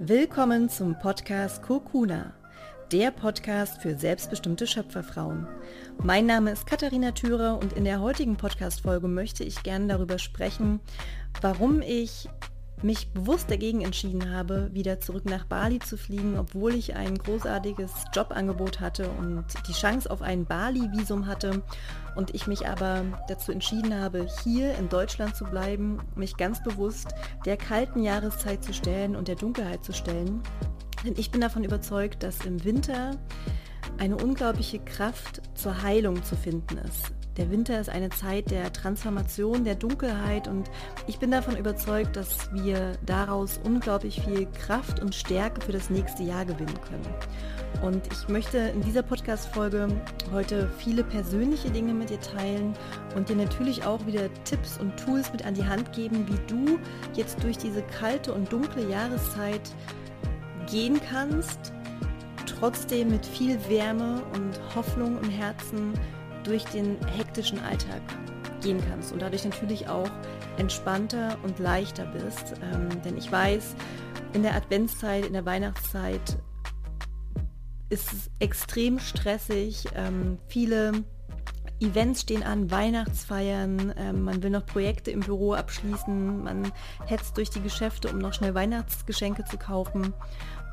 Willkommen 0.00 0.68
zum 0.68 0.96
Podcast 0.96 1.60
Kokuna, 1.64 2.32
der 2.92 3.10
Podcast 3.10 3.82
für 3.82 3.98
selbstbestimmte 3.98 4.64
Schöpferfrauen. 4.64 5.48
Mein 6.00 6.24
Name 6.24 6.52
ist 6.52 6.68
Katharina 6.68 7.10
Thürer 7.10 7.58
und 7.58 7.72
in 7.72 7.82
der 7.82 8.00
heutigen 8.00 8.36
Podcast-Folge 8.36 9.08
möchte 9.08 9.42
ich 9.42 9.64
gerne 9.64 9.88
darüber 9.88 10.20
sprechen, 10.20 10.78
warum 11.40 11.82
ich 11.82 12.28
mich 12.82 13.12
bewusst 13.12 13.50
dagegen 13.50 13.82
entschieden 13.82 14.32
habe, 14.32 14.70
wieder 14.72 15.00
zurück 15.00 15.24
nach 15.24 15.44
Bali 15.44 15.78
zu 15.78 15.96
fliegen, 15.96 16.38
obwohl 16.38 16.74
ich 16.74 16.94
ein 16.94 17.18
großartiges 17.18 17.92
Jobangebot 18.14 18.80
hatte 18.80 19.08
und 19.10 19.44
die 19.66 19.72
Chance 19.72 20.10
auf 20.10 20.22
ein 20.22 20.44
Bali-Visum 20.44 21.26
hatte 21.26 21.62
und 22.16 22.34
ich 22.34 22.46
mich 22.46 22.66
aber 22.66 23.04
dazu 23.28 23.52
entschieden 23.52 23.98
habe, 23.98 24.26
hier 24.44 24.74
in 24.76 24.88
Deutschland 24.88 25.36
zu 25.36 25.44
bleiben, 25.44 26.00
mich 26.16 26.36
ganz 26.36 26.62
bewusst 26.62 27.08
der 27.44 27.56
kalten 27.56 28.02
Jahreszeit 28.02 28.62
zu 28.64 28.72
stellen 28.72 29.16
und 29.16 29.28
der 29.28 29.36
Dunkelheit 29.36 29.84
zu 29.84 29.92
stellen. 29.92 30.42
Denn 31.04 31.14
ich 31.16 31.30
bin 31.30 31.40
davon 31.40 31.64
überzeugt, 31.64 32.22
dass 32.22 32.44
im 32.44 32.64
Winter 32.64 33.12
eine 33.98 34.16
unglaubliche 34.16 34.78
Kraft 34.80 35.42
zur 35.54 35.82
Heilung 35.82 36.22
zu 36.22 36.36
finden 36.36 36.78
ist. 36.78 37.17
Der 37.38 37.52
Winter 37.52 37.80
ist 37.80 37.88
eine 37.88 38.08
Zeit 38.10 38.50
der 38.50 38.72
Transformation, 38.72 39.62
der 39.62 39.76
Dunkelheit 39.76 40.48
und 40.48 40.68
ich 41.06 41.20
bin 41.20 41.30
davon 41.30 41.56
überzeugt, 41.56 42.16
dass 42.16 42.52
wir 42.52 42.98
daraus 43.06 43.60
unglaublich 43.62 44.20
viel 44.22 44.46
Kraft 44.46 44.98
und 44.98 45.14
Stärke 45.14 45.60
für 45.60 45.70
das 45.70 45.88
nächste 45.88 46.24
Jahr 46.24 46.44
gewinnen 46.44 46.80
können. 46.88 47.06
Und 47.80 48.02
ich 48.12 48.28
möchte 48.28 48.58
in 48.58 48.80
dieser 48.80 49.04
Podcast-Folge 49.04 49.86
heute 50.32 50.68
viele 50.78 51.04
persönliche 51.04 51.70
Dinge 51.70 51.94
mit 51.94 52.10
dir 52.10 52.20
teilen 52.20 52.74
und 53.14 53.28
dir 53.28 53.36
natürlich 53.36 53.84
auch 53.84 54.04
wieder 54.04 54.28
Tipps 54.42 54.76
und 54.80 54.96
Tools 54.96 55.30
mit 55.30 55.46
an 55.46 55.54
die 55.54 55.64
Hand 55.64 55.92
geben, 55.92 56.26
wie 56.26 56.52
du 56.52 56.80
jetzt 57.14 57.40
durch 57.44 57.56
diese 57.56 57.82
kalte 57.82 58.34
und 58.34 58.52
dunkle 58.52 58.90
Jahreszeit 58.90 59.62
gehen 60.68 61.00
kannst, 61.08 61.72
trotzdem 62.46 63.10
mit 63.10 63.24
viel 63.24 63.56
Wärme 63.68 64.22
und 64.34 64.58
Hoffnung 64.74 65.22
im 65.22 65.30
Herzen 65.30 65.92
durch 66.44 66.64
den 66.64 66.96
hektischen 67.06 67.58
Alltag 67.60 68.02
gehen 68.60 68.82
kannst 68.88 69.12
und 69.12 69.22
dadurch 69.22 69.44
natürlich 69.44 69.88
auch 69.88 70.10
entspannter 70.56 71.38
und 71.42 71.58
leichter 71.58 72.06
bist. 72.06 72.54
Ähm, 72.62 73.02
denn 73.02 73.16
ich 73.16 73.30
weiß, 73.30 73.76
in 74.32 74.42
der 74.42 74.54
Adventszeit, 74.54 75.26
in 75.26 75.32
der 75.32 75.46
Weihnachtszeit 75.46 76.38
ist 77.90 78.12
es 78.12 78.30
extrem 78.38 78.98
stressig. 78.98 79.86
Ähm, 79.94 80.38
viele 80.48 81.04
Events 81.80 82.22
stehen 82.22 82.42
an, 82.42 82.70
Weihnachtsfeiern, 82.70 83.94
ähm, 83.96 84.22
man 84.22 84.42
will 84.42 84.50
noch 84.50 84.66
Projekte 84.66 85.12
im 85.12 85.20
Büro 85.20 85.54
abschließen, 85.54 86.42
man 86.42 86.72
hetzt 87.06 87.36
durch 87.36 87.50
die 87.50 87.60
Geschäfte, 87.60 88.08
um 88.08 88.18
noch 88.18 88.32
schnell 88.32 88.54
Weihnachtsgeschenke 88.54 89.44
zu 89.44 89.58
kaufen. 89.58 90.12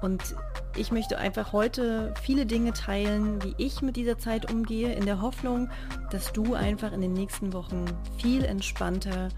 Und 0.05 0.35
ich 0.77 0.91
möchte 0.91 1.17
einfach 1.17 1.51
heute 1.51 2.13
viele 2.21 2.45
Dinge 2.45 2.73
teilen, 2.73 3.43
wie 3.43 3.55
ich 3.57 3.81
mit 3.81 3.95
dieser 3.95 4.19
Zeit 4.19 4.51
umgehe, 4.53 4.93
in 4.93 5.07
der 5.07 5.19
Hoffnung, 5.19 5.67
dass 6.11 6.31
du 6.31 6.53
einfach 6.53 6.93
in 6.93 7.01
den 7.01 7.13
nächsten 7.13 7.53
Wochen 7.53 7.85
viel 8.19 8.45
entspannter 8.45 9.29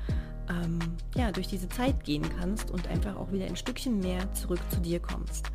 ähm, 0.50 0.80
ja, 1.16 1.32
durch 1.32 1.48
diese 1.48 1.70
Zeit 1.70 2.04
gehen 2.04 2.26
kannst 2.38 2.70
und 2.70 2.86
einfach 2.90 3.16
auch 3.16 3.32
wieder 3.32 3.46
ein 3.46 3.56
Stückchen 3.56 4.02
mehr 4.02 4.34
zurück 4.34 4.60
zu 4.70 4.82
dir 4.82 5.00
kommst. 5.00 5.48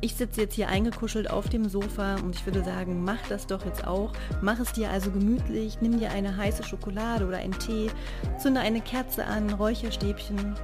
Ich 0.00 0.14
sitze 0.14 0.42
jetzt 0.42 0.54
hier 0.54 0.68
eingekuschelt 0.68 1.28
auf 1.28 1.48
dem 1.48 1.68
Sofa 1.68 2.14
und 2.16 2.36
ich 2.36 2.46
würde 2.46 2.62
sagen, 2.62 3.02
mach 3.02 3.26
das 3.28 3.48
doch 3.48 3.64
jetzt 3.64 3.84
auch. 3.84 4.12
Mach 4.40 4.60
es 4.60 4.72
dir 4.72 4.88
also 4.88 5.10
gemütlich, 5.10 5.78
nimm 5.80 5.98
dir 5.98 6.12
eine 6.12 6.36
heiße 6.36 6.62
Schokolade 6.62 7.26
oder 7.26 7.38
einen 7.38 7.58
Tee, 7.58 7.90
zünde 8.38 8.60
eine 8.60 8.82
Kerze 8.82 9.24
an, 9.24 9.52
Räucherstäbchen 9.52 10.54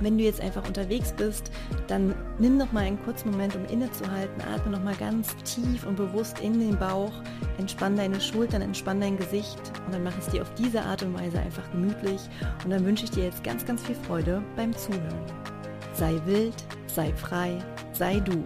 wenn 0.00 0.18
du 0.18 0.24
jetzt 0.24 0.40
einfach 0.40 0.66
unterwegs 0.66 1.12
bist, 1.12 1.50
dann 1.86 2.14
nimm 2.38 2.56
noch 2.56 2.72
mal 2.72 2.84
einen 2.84 3.02
kurzen 3.02 3.30
Moment, 3.30 3.56
um 3.56 3.64
innezuhalten, 3.66 4.42
atme 4.42 4.72
noch 4.72 4.82
mal 4.82 4.94
ganz 4.96 5.34
tief 5.44 5.86
und 5.86 5.96
bewusst 5.96 6.40
in 6.40 6.58
den 6.60 6.78
Bauch, 6.78 7.12
entspann 7.58 7.96
deine 7.96 8.20
Schultern, 8.20 8.62
entspann 8.62 9.00
dein 9.00 9.16
Gesicht 9.16 9.60
und 9.86 9.94
dann 9.94 10.02
mach 10.04 10.16
es 10.18 10.28
dir 10.28 10.42
auf 10.42 10.52
diese 10.54 10.82
Art 10.82 11.02
und 11.02 11.18
Weise 11.18 11.38
einfach 11.38 11.70
gemütlich 11.70 12.20
und 12.64 12.70
dann 12.70 12.84
wünsche 12.84 13.04
ich 13.04 13.10
dir 13.10 13.24
jetzt 13.24 13.42
ganz, 13.44 13.64
ganz 13.64 13.82
viel 13.82 13.96
Freude 13.96 14.42
beim 14.56 14.76
Zuhören. 14.76 15.24
Sei 15.92 16.14
wild, 16.26 16.54
sei 16.86 17.12
frei, 17.14 17.58
sei 17.92 18.20
du. 18.20 18.44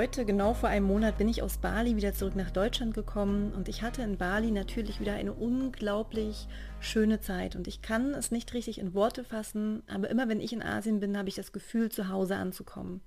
Heute, 0.00 0.24
genau 0.24 0.54
vor 0.54 0.70
einem 0.70 0.86
Monat, 0.86 1.18
bin 1.18 1.28
ich 1.28 1.42
aus 1.42 1.58
Bali 1.58 1.94
wieder 1.94 2.14
zurück 2.14 2.34
nach 2.34 2.50
Deutschland 2.50 2.94
gekommen 2.94 3.52
und 3.52 3.68
ich 3.68 3.82
hatte 3.82 4.00
in 4.00 4.16
Bali 4.16 4.50
natürlich 4.50 4.98
wieder 4.98 5.12
eine 5.12 5.34
unglaublich 5.34 6.48
schöne 6.80 7.20
Zeit 7.20 7.54
und 7.54 7.68
ich 7.68 7.82
kann 7.82 8.14
es 8.14 8.30
nicht 8.30 8.54
richtig 8.54 8.78
in 8.78 8.94
Worte 8.94 9.24
fassen, 9.24 9.82
aber 9.88 10.08
immer 10.08 10.26
wenn 10.30 10.40
ich 10.40 10.54
in 10.54 10.62
Asien 10.62 11.00
bin, 11.00 11.18
habe 11.18 11.28
ich 11.28 11.34
das 11.34 11.52
Gefühl, 11.52 11.90
zu 11.90 12.08
Hause 12.08 12.36
anzukommen. 12.36 13.02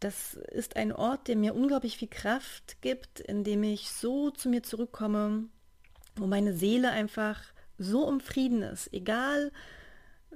Das 0.00 0.34
ist 0.34 0.76
ein 0.76 0.92
Ort, 0.92 1.28
der 1.28 1.36
mir 1.36 1.54
unglaublich 1.54 1.96
viel 1.96 2.08
Kraft 2.08 2.82
gibt, 2.82 3.20
in 3.20 3.42
dem 3.42 3.62
ich 3.62 3.88
so 3.88 4.28
zu 4.28 4.50
mir 4.50 4.62
zurückkomme, 4.62 5.44
wo 6.16 6.26
meine 6.26 6.52
Seele 6.52 6.90
einfach 6.90 7.40
so 7.78 8.06
im 8.06 8.20
Frieden 8.20 8.60
ist, 8.60 8.92
egal 8.92 9.50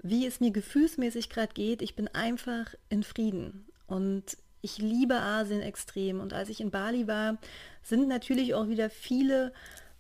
wie 0.03 0.25
es 0.25 0.41
mir 0.41 0.53
gefühlsmäßig 0.53 1.29
gerade 1.29 1.53
geht, 1.53 1.83
ich 1.83 1.95
bin 1.97 2.09
einfach 2.09 2.75
in 2.89 3.03
Frieden. 3.03 3.67
Und 3.87 4.39
ich 4.67 4.79
liebe 4.79 5.15
Asien 5.15 5.63
extrem 5.63 6.21
und 6.21 6.33
als 6.33 6.49
ich 6.49 6.61
in 6.61 6.73
Bali 6.73 7.07
war, 7.07 7.39
sind 7.83 8.09
natürlich 8.09 8.55
auch 8.55 8.69
wieder 8.69 8.91
viele 8.91 9.53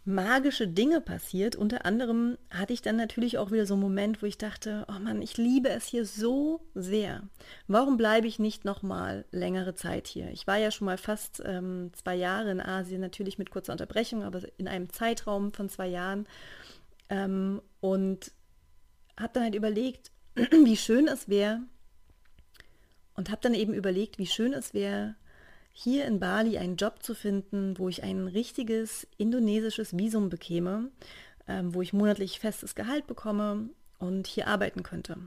magische 0.04 0.66
Dinge 0.66 1.00
passiert. 1.00 1.54
Unter 1.54 1.86
anderem 1.86 2.36
hatte 2.50 2.72
ich 2.72 2.82
dann 2.82 2.96
natürlich 2.96 3.38
auch 3.38 3.52
wieder 3.52 3.64
so 3.64 3.74
einen 3.74 3.82
Moment, 3.82 4.22
wo 4.22 4.26
ich 4.26 4.38
dachte, 4.38 4.84
oh 4.88 4.98
Mann, 4.98 5.22
ich 5.22 5.36
liebe 5.36 5.68
es 5.68 5.86
hier 5.86 6.04
so 6.04 6.60
sehr. 6.74 7.22
Warum 7.68 7.96
bleibe 7.96 8.26
ich 8.26 8.40
nicht 8.40 8.64
noch 8.64 8.82
mal 8.82 9.24
längere 9.30 9.76
Zeit 9.76 10.08
hier? 10.08 10.30
Ich 10.30 10.48
war 10.48 10.56
ja 10.56 10.72
schon 10.72 10.86
mal 10.86 10.98
fast 10.98 11.42
ähm, 11.44 11.92
zwei 11.94 12.16
Jahre 12.16 12.50
in 12.50 12.60
Asien, 12.60 13.00
natürlich 13.00 13.38
mit 13.38 13.50
kurzer 13.50 13.72
Unterbrechung, 13.72 14.24
aber 14.24 14.42
in 14.58 14.66
einem 14.66 14.90
Zeitraum 14.90 15.52
von 15.52 15.68
zwei 15.68 15.86
Jahren. 15.86 16.26
Ähm, 17.08 17.62
und 17.80 18.32
habe 19.18 19.32
dann 19.32 19.44
halt 19.44 19.54
überlegt, 19.54 20.10
wie 20.34 20.76
schön 20.76 21.06
es 21.06 21.28
wäre, 21.28 21.60
und 23.16 23.30
habe 23.30 23.40
dann 23.42 23.54
eben 23.54 23.74
überlegt, 23.74 24.18
wie 24.18 24.26
schön 24.26 24.52
es 24.52 24.74
wäre, 24.74 25.14
hier 25.72 26.06
in 26.06 26.20
Bali 26.20 26.56
einen 26.56 26.76
Job 26.76 27.02
zu 27.02 27.14
finden, 27.14 27.78
wo 27.78 27.88
ich 27.88 28.02
ein 28.02 28.28
richtiges 28.28 29.06
indonesisches 29.18 29.96
Visum 29.96 30.30
bekäme, 30.30 30.90
ähm, 31.48 31.74
wo 31.74 31.82
ich 31.82 31.92
monatlich 31.92 32.40
festes 32.40 32.74
Gehalt 32.74 33.06
bekomme 33.06 33.68
und 33.98 34.26
hier 34.26 34.46
arbeiten 34.46 34.82
könnte. 34.82 35.18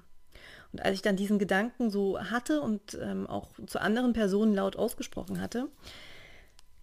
Und 0.72 0.82
als 0.84 0.96
ich 0.96 1.02
dann 1.02 1.16
diesen 1.16 1.40
Gedanken 1.40 1.90
so 1.90 2.20
hatte 2.20 2.62
und 2.62 2.98
ähm, 3.02 3.28
auch 3.28 3.50
zu 3.66 3.80
anderen 3.80 4.14
Personen 4.14 4.54
laut 4.54 4.76
ausgesprochen 4.76 5.42
hatte, 5.42 5.68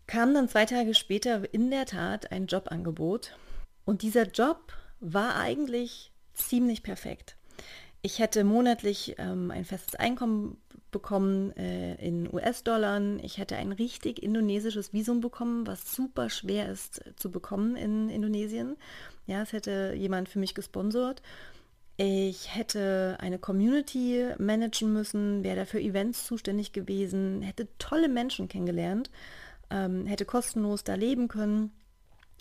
kam 0.06 0.34
dann 0.34 0.48
zwei 0.48 0.64
Tage 0.64 0.94
später 0.94 1.52
in 1.52 1.70
der 1.70 1.86
Tat 1.86 2.30
ein 2.32 2.46
Jobangebot. 2.46 3.36
Und 3.84 4.02
dieser 4.02 4.28
Job 4.28 4.72
war 5.00 5.36
eigentlich 5.36 6.12
ziemlich 6.34 6.82
perfekt. 6.82 7.36
Ich 8.02 8.18
hätte 8.18 8.44
monatlich 8.44 9.16
ähm, 9.18 9.50
ein 9.50 9.64
festes 9.64 9.96
Einkommen 9.96 10.58
bekommen 10.96 11.54
äh, 11.58 11.94
in 11.96 12.32
US-Dollar. 12.32 13.00
Ich 13.22 13.36
hätte 13.36 13.56
ein 13.56 13.72
richtig 13.72 14.22
indonesisches 14.22 14.94
Visum 14.94 15.20
bekommen, 15.20 15.66
was 15.66 15.94
super 15.94 16.30
schwer 16.30 16.70
ist 16.70 17.06
äh, 17.06 17.14
zu 17.16 17.30
bekommen 17.30 17.76
in 17.76 18.08
Indonesien. 18.08 18.76
Ja, 19.26 19.42
es 19.42 19.52
hätte 19.52 19.92
jemand 19.94 20.30
für 20.30 20.38
mich 20.38 20.54
gesponsert. 20.54 21.20
Ich 21.98 22.54
hätte 22.54 23.16
eine 23.20 23.38
Community 23.38 24.26
managen 24.38 24.92
müssen, 24.92 25.44
wäre 25.44 25.56
dafür 25.56 25.80
Events 25.80 26.26
zuständig 26.26 26.72
gewesen, 26.72 27.42
hätte 27.42 27.68
tolle 27.78 28.08
Menschen 28.08 28.48
kennengelernt, 28.48 29.10
ähm, 29.70 30.06
hätte 30.06 30.24
kostenlos 30.24 30.82
da 30.82 30.94
leben 30.94 31.28
können. 31.28 31.72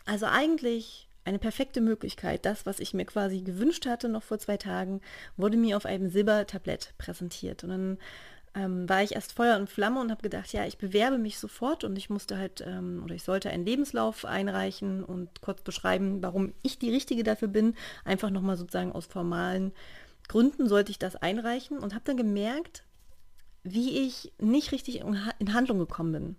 Also 0.06 0.28
eigentlich 0.28 1.10
eine 1.26 1.40
perfekte 1.40 1.82
Möglichkeit. 1.82 2.46
Das, 2.46 2.66
was 2.66 2.80
ich 2.80 2.94
mir 2.94 3.06
quasi 3.06 3.42
gewünscht 3.42 3.86
hatte 3.88 4.08
noch 4.08 4.24
vor 4.24 4.40
zwei 4.40 4.58
Tagen, 4.58 5.02
wurde 5.36 5.58
mir 5.58 5.76
auf 5.76 5.86
einem 5.86 6.10
Silbertablett 6.10 6.94
präsentiert. 6.98 7.64
Und 7.64 7.72
dann 7.72 7.98
ähm, 8.56 8.88
war 8.88 9.04
ich 9.04 9.16
erst 9.16 9.34
Feuer 9.34 9.58
und 9.58 9.70
Flamme 9.70 10.00
und 10.00 10.12
habe 10.12 10.22
gedacht, 10.22 10.54
ja, 10.54 10.66
ich 10.66 10.78
bewerbe 10.78 11.18
mich 11.18 11.38
sofort 11.38 11.84
und 11.84 11.98
ich 11.98 12.10
musste 12.10 12.38
halt 12.38 12.64
ähm, 12.66 13.02
oder 13.04 13.14
ich 13.14 13.24
sollte 13.24 13.50
einen 13.50 13.66
Lebenslauf 13.66 14.26
einreichen 14.26 15.04
und 15.04 15.42
kurz 15.42 15.62
beschreiben, 15.62 16.24
warum 16.24 16.54
ich 16.64 16.80
die 16.80 16.92
Richtige 16.92 17.24
dafür 17.24 17.50
bin. 17.50 17.76
Einfach 18.06 18.30
nochmal 18.30 18.58
sozusagen 18.58 18.94
aus 18.94 19.06
formalen 19.06 19.74
Gründen 20.28 20.68
sollte 20.68 20.92
ich 20.92 21.00
das 21.00 21.16
einreichen 21.16 21.78
und 21.78 21.94
habe 21.94 22.06
dann 22.06 22.18
gemerkt, 22.18 22.84
wie 23.64 24.06
ich 24.06 24.32
nicht 24.40 24.72
richtig 24.72 25.02
in 25.40 25.54
Handlung 25.54 25.80
gekommen 25.80 26.12
bin. 26.12 26.36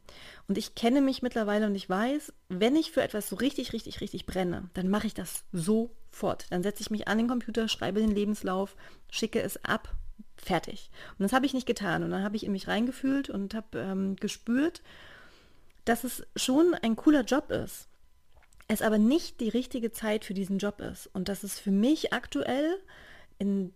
Und 0.47 0.57
ich 0.57 0.77
kenne 0.77 1.01
mich 1.01 1.23
mittlerweile 1.23 1.67
und 1.67 1.75
ich 1.75 1.91
weiß, 1.91 2.33
wenn 2.49 2.77
ich 2.77 2.93
für 2.93 3.03
etwas 3.03 3.29
so 3.29 3.37
richtig, 3.37 3.73
richtig, 3.73 4.01
richtig 4.01 4.27
brenne, 4.27 4.71
dann 4.75 4.89
mache 4.89 5.09
ich 5.09 5.15
das 5.15 5.45
sofort. 5.53 6.47
Dann 6.51 6.63
setze 6.63 6.83
ich 6.83 6.91
mich 6.91 7.09
an 7.09 7.19
den 7.19 7.29
Computer, 7.29 7.69
schreibe 7.69 8.01
den 8.01 8.15
Lebenslauf, 8.15 8.77
schicke 9.11 9.43
es 9.43 9.63
ab, 9.65 9.97
fertig. 10.37 10.91
Und 11.19 11.23
das 11.23 11.33
habe 11.33 11.47
ich 11.47 11.55
nicht 11.55 11.67
getan. 11.67 12.03
Und 12.03 12.11
dann 12.11 12.23
habe 12.23 12.37
ich 12.37 12.45
in 12.45 12.53
mich 12.53 12.69
reingefühlt 12.69 13.31
und 13.31 13.55
habe 13.55 13.79
ähm, 13.79 14.17
gespürt, 14.17 14.83
dass 15.85 16.05
es 16.05 16.27
schon 16.37 16.75
ein 16.75 16.97
cooler 16.97 17.23
Job 17.23 17.51
ist. 17.51 17.89
es 18.69 18.83
aber 18.83 18.99
nicht 18.99 19.41
die 19.41 19.49
richtige 19.49 19.93
Zeit 19.93 20.25
für 20.25 20.35
diesen 20.35 20.59
Job 20.59 20.81
ist 20.81 21.07
und 21.13 21.29
dass 21.29 21.45
es 21.45 21.59
für 21.59 21.71
mich 21.71 22.13
aktuell 22.13 22.77
in 23.39 23.73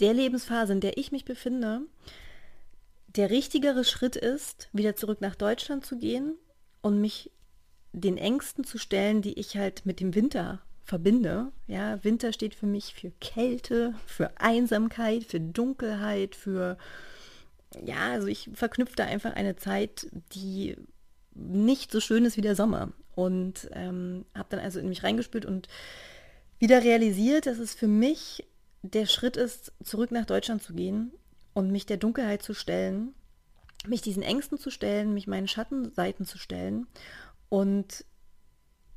der 0.00 0.14
Lebensphase, 0.14 0.72
in 0.72 0.80
der 0.80 0.96
ich 0.96 1.12
mich 1.12 1.24
befinde, 1.24 1.82
der 3.08 3.30
richtigere 3.30 3.84
Schritt 3.84 4.16
ist, 4.16 4.68
wieder 4.72 4.96
zurück 4.96 5.20
nach 5.20 5.34
Deutschland 5.34 5.84
zu 5.84 5.98
gehen 5.98 6.34
und 6.82 7.00
mich 7.00 7.30
den 7.92 8.18
Ängsten 8.18 8.64
zu 8.64 8.78
stellen, 8.78 9.22
die 9.22 9.38
ich 9.38 9.56
halt 9.56 9.86
mit 9.86 10.00
dem 10.00 10.14
Winter 10.14 10.60
verbinde. 10.86 11.52
Ja, 11.66 12.02
Winter 12.04 12.32
steht 12.32 12.54
für 12.54 12.66
mich 12.66 12.94
für 12.94 13.10
Kälte, 13.20 13.94
für 14.06 14.30
Einsamkeit, 14.40 15.24
für 15.24 15.40
Dunkelheit, 15.40 16.36
für 16.36 16.78
ja, 17.84 18.12
also 18.12 18.28
ich 18.28 18.48
verknüpfe 18.54 18.94
da 18.96 19.04
einfach 19.04 19.34
eine 19.34 19.56
Zeit, 19.56 20.06
die 20.32 20.76
nicht 21.34 21.90
so 21.90 22.00
schön 22.00 22.24
ist 22.24 22.36
wie 22.36 22.42
der 22.42 22.54
Sommer. 22.54 22.92
Und 23.14 23.68
ähm, 23.72 24.24
habe 24.34 24.48
dann 24.50 24.60
also 24.60 24.78
in 24.78 24.88
mich 24.88 25.02
reingespült 25.02 25.44
und 25.44 25.68
wieder 26.58 26.82
realisiert, 26.82 27.46
dass 27.46 27.58
es 27.58 27.74
für 27.74 27.88
mich 27.88 28.46
der 28.82 29.06
Schritt 29.06 29.36
ist, 29.36 29.72
zurück 29.82 30.12
nach 30.12 30.26
Deutschland 30.26 30.62
zu 30.62 30.72
gehen 30.72 31.12
und 31.52 31.72
mich 31.72 31.86
der 31.86 31.96
Dunkelheit 31.96 32.42
zu 32.42 32.54
stellen, 32.54 33.14
mich 33.86 34.02
diesen 34.02 34.22
Ängsten 34.22 34.58
zu 34.58 34.70
stellen, 34.70 35.14
mich 35.14 35.26
meinen 35.26 35.48
Schattenseiten 35.48 36.26
zu 36.26 36.38
stellen. 36.38 36.86
Und 37.48 38.04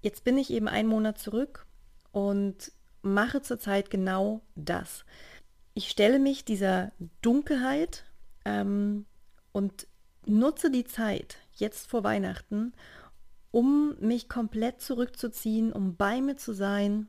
jetzt 0.01 0.23
bin 0.23 0.37
ich 0.37 0.51
eben 0.51 0.67
einen 0.67 0.89
Monat 0.89 1.17
zurück 1.17 1.65
und 2.11 2.71
mache 3.01 3.41
zurzeit 3.41 3.89
genau 3.89 4.41
das. 4.55 5.05
Ich 5.73 5.89
stelle 5.89 6.19
mich 6.19 6.45
dieser 6.45 6.91
Dunkelheit 7.21 8.05
ähm, 8.45 9.05
und 9.51 9.87
nutze 10.25 10.71
die 10.71 10.85
Zeit 10.85 11.37
jetzt 11.53 11.87
vor 11.87 12.03
Weihnachten, 12.03 12.73
um 13.51 13.95
mich 13.99 14.29
komplett 14.29 14.81
zurückzuziehen, 14.81 15.71
um 15.71 15.95
bei 15.95 16.21
mir 16.21 16.37
zu 16.37 16.53
sein, 16.53 17.07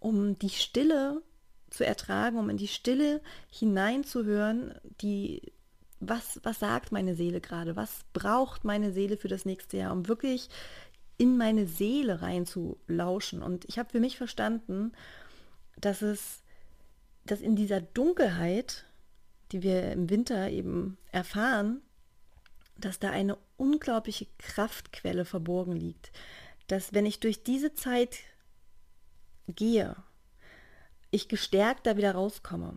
um 0.00 0.38
die 0.38 0.50
Stille 0.50 1.22
zu 1.70 1.84
ertragen, 1.84 2.38
um 2.38 2.50
in 2.50 2.56
die 2.56 2.68
Stille 2.68 3.20
hineinzuhören, 3.50 4.74
die 5.00 5.52
was, 6.00 6.40
was 6.42 6.58
sagt 6.58 6.90
meine 6.90 7.14
Seele 7.14 7.40
gerade, 7.40 7.76
was 7.76 8.00
braucht 8.12 8.64
meine 8.64 8.92
Seele 8.92 9.16
für 9.16 9.28
das 9.28 9.44
nächste 9.44 9.76
Jahr, 9.76 9.92
um 9.92 10.08
wirklich 10.08 10.48
in 11.18 11.36
meine 11.36 11.66
Seele 11.66 12.22
reinzulauschen. 12.22 13.42
Und 13.42 13.64
ich 13.66 13.78
habe 13.78 13.90
für 13.90 14.00
mich 14.00 14.16
verstanden, 14.16 14.92
dass 15.76 16.02
es, 16.02 16.42
dass 17.24 17.40
in 17.40 17.56
dieser 17.56 17.80
Dunkelheit, 17.80 18.84
die 19.52 19.62
wir 19.62 19.92
im 19.92 20.10
Winter 20.10 20.50
eben 20.50 20.96
erfahren, 21.10 21.82
dass 22.76 22.98
da 22.98 23.10
eine 23.10 23.38
unglaubliche 23.56 24.26
Kraftquelle 24.38 25.24
verborgen 25.24 25.76
liegt. 25.76 26.10
Dass 26.66 26.92
wenn 26.92 27.06
ich 27.06 27.20
durch 27.20 27.44
diese 27.44 27.74
Zeit 27.74 28.18
gehe, 29.48 29.96
ich 31.10 31.28
gestärkt 31.28 31.86
da 31.86 31.96
wieder 31.96 32.12
rauskomme. 32.12 32.76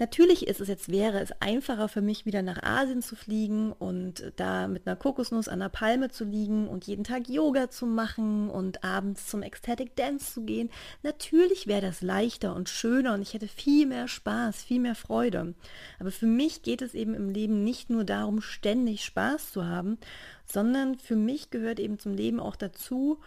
Natürlich 0.00 0.48
ist 0.48 0.60
es 0.60 0.66
jetzt, 0.66 0.90
wäre 0.90 1.20
es 1.20 1.30
einfacher 1.40 1.88
für 1.88 2.00
mich, 2.00 2.26
wieder 2.26 2.42
nach 2.42 2.60
Asien 2.64 3.00
zu 3.00 3.14
fliegen 3.14 3.70
und 3.72 4.32
da 4.34 4.66
mit 4.66 4.86
einer 4.86 4.96
Kokosnuss 4.96 5.46
an 5.46 5.60
der 5.60 5.68
Palme 5.68 6.10
zu 6.10 6.24
liegen 6.24 6.66
und 6.66 6.86
jeden 6.88 7.04
Tag 7.04 7.28
Yoga 7.28 7.70
zu 7.70 7.86
machen 7.86 8.50
und 8.50 8.82
abends 8.82 9.28
zum 9.28 9.42
Ecstatic 9.42 9.94
Dance 9.94 10.34
zu 10.34 10.42
gehen. 10.42 10.70
Natürlich 11.04 11.68
wäre 11.68 11.82
das 11.82 12.02
leichter 12.02 12.56
und 12.56 12.68
schöner 12.68 13.14
und 13.14 13.22
ich 13.22 13.34
hätte 13.34 13.46
viel 13.46 13.86
mehr 13.86 14.08
Spaß, 14.08 14.64
viel 14.64 14.80
mehr 14.80 14.96
Freude. 14.96 15.54
Aber 16.00 16.10
für 16.10 16.26
mich 16.26 16.62
geht 16.62 16.82
es 16.82 16.94
eben 16.94 17.14
im 17.14 17.30
Leben 17.30 17.62
nicht 17.62 17.88
nur 17.88 18.02
darum, 18.02 18.40
ständig 18.40 19.04
Spaß 19.04 19.52
zu 19.52 19.64
haben, 19.64 19.98
sondern 20.44 20.98
für 20.98 21.16
mich 21.16 21.50
gehört 21.50 21.78
eben 21.78 22.00
zum 22.00 22.14
Leben 22.14 22.40
auch 22.40 22.56
dazu, 22.56 23.20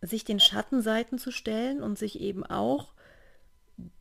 sich 0.00 0.24
den 0.24 0.38
Schattenseiten 0.38 1.18
zu 1.18 1.32
stellen 1.32 1.82
und 1.82 1.98
sich 1.98 2.20
eben 2.20 2.44
auch 2.44 2.92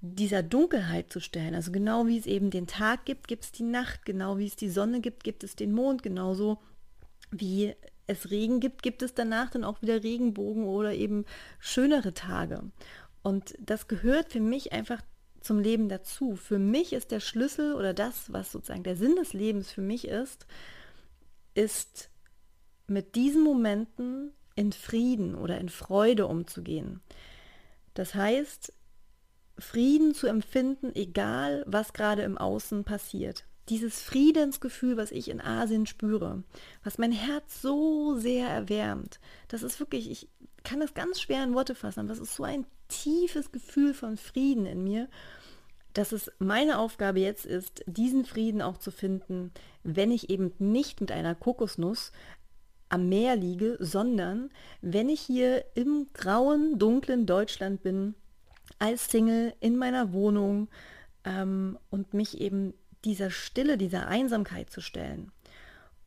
dieser 0.01 0.43
Dunkelheit 0.43 1.11
zu 1.11 1.19
stellen. 1.19 1.55
Also 1.55 1.71
genau 1.71 2.07
wie 2.07 2.17
es 2.17 2.25
eben 2.25 2.49
den 2.49 2.67
Tag 2.67 3.05
gibt, 3.05 3.27
gibt 3.27 3.43
es 3.45 3.51
die 3.51 3.63
Nacht. 3.63 4.05
Genau 4.05 4.37
wie 4.37 4.47
es 4.47 4.55
die 4.55 4.69
Sonne 4.69 5.01
gibt, 5.01 5.23
gibt 5.23 5.43
es 5.43 5.55
den 5.55 5.71
Mond. 5.71 6.03
Genauso 6.03 6.59
wie 7.31 7.73
es 8.07 8.29
Regen 8.29 8.59
gibt, 8.59 8.83
gibt 8.83 9.01
es 9.01 9.13
danach 9.13 9.49
dann 9.49 9.63
auch 9.63 9.81
wieder 9.81 10.03
Regenbogen 10.03 10.65
oder 10.65 10.93
eben 10.93 11.25
schönere 11.59 12.13
Tage. 12.13 12.63
Und 13.23 13.55
das 13.59 13.87
gehört 13.87 14.31
für 14.31 14.39
mich 14.39 14.73
einfach 14.73 15.01
zum 15.41 15.59
Leben 15.59 15.89
dazu. 15.89 16.35
Für 16.35 16.59
mich 16.59 16.93
ist 16.93 17.11
der 17.11 17.19
Schlüssel 17.19 17.73
oder 17.73 17.93
das, 17.93 18.31
was 18.31 18.51
sozusagen 18.51 18.83
der 18.83 18.95
Sinn 18.95 19.15
des 19.15 19.33
Lebens 19.33 19.71
für 19.71 19.81
mich 19.81 20.07
ist, 20.07 20.45
ist 21.53 22.09
mit 22.87 23.15
diesen 23.15 23.43
Momenten 23.43 24.31
in 24.55 24.71
Frieden 24.71 25.35
oder 25.35 25.57
in 25.59 25.69
Freude 25.69 26.27
umzugehen. 26.27 27.01
Das 27.93 28.15
heißt, 28.15 28.73
Frieden 29.61 30.13
zu 30.13 30.27
empfinden, 30.27 30.91
egal 30.95 31.63
was 31.67 31.93
gerade 31.93 32.23
im 32.23 32.37
Außen 32.37 32.83
passiert. 32.83 33.45
Dieses 33.69 34.01
Friedensgefühl, 34.01 34.97
was 34.97 35.11
ich 35.11 35.29
in 35.29 35.39
Asien 35.39 35.85
spüre, 35.85 36.43
was 36.83 36.97
mein 36.97 37.11
Herz 37.11 37.61
so 37.61 38.17
sehr 38.17 38.49
erwärmt, 38.49 39.19
das 39.47 39.63
ist 39.63 39.79
wirklich, 39.79 40.09
ich 40.09 40.27
kann 40.63 40.79
das 40.79 40.93
ganz 40.93 41.21
schwer 41.21 41.43
in 41.43 41.53
Worte 41.53 41.75
fassen, 41.75 42.01
aber 42.01 42.11
es 42.11 42.19
ist 42.19 42.35
so 42.35 42.43
ein 42.43 42.65
tiefes 42.87 43.51
Gefühl 43.51 43.93
von 43.93 44.17
Frieden 44.17 44.65
in 44.65 44.83
mir, 44.83 45.07
dass 45.93 46.11
es 46.11 46.31
meine 46.39 46.79
Aufgabe 46.79 47.19
jetzt 47.19 47.45
ist, 47.45 47.83
diesen 47.85 48.25
Frieden 48.25 48.61
auch 48.61 48.77
zu 48.77 48.91
finden, 48.91 49.51
wenn 49.83 50.11
ich 50.11 50.29
eben 50.29 50.53
nicht 50.59 51.01
mit 51.01 51.11
einer 51.11 51.35
Kokosnuss 51.35 52.11
am 52.89 53.09
Meer 53.09 53.35
liege, 53.35 53.77
sondern 53.79 54.49
wenn 54.81 55.09
ich 55.09 55.21
hier 55.21 55.63
im 55.75 56.07
grauen, 56.13 56.77
dunklen 56.77 57.25
Deutschland 57.25 57.83
bin 57.83 58.15
als 58.81 59.11
Single 59.11 59.53
in 59.59 59.77
meiner 59.77 60.11
Wohnung 60.11 60.67
ähm, 61.23 61.77
und 61.91 62.15
mich 62.15 62.41
eben 62.41 62.73
dieser 63.05 63.29
Stille, 63.29 63.77
dieser 63.77 64.07
Einsamkeit 64.07 64.71
zu 64.71 64.81
stellen. 64.81 65.31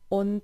Und 0.09 0.43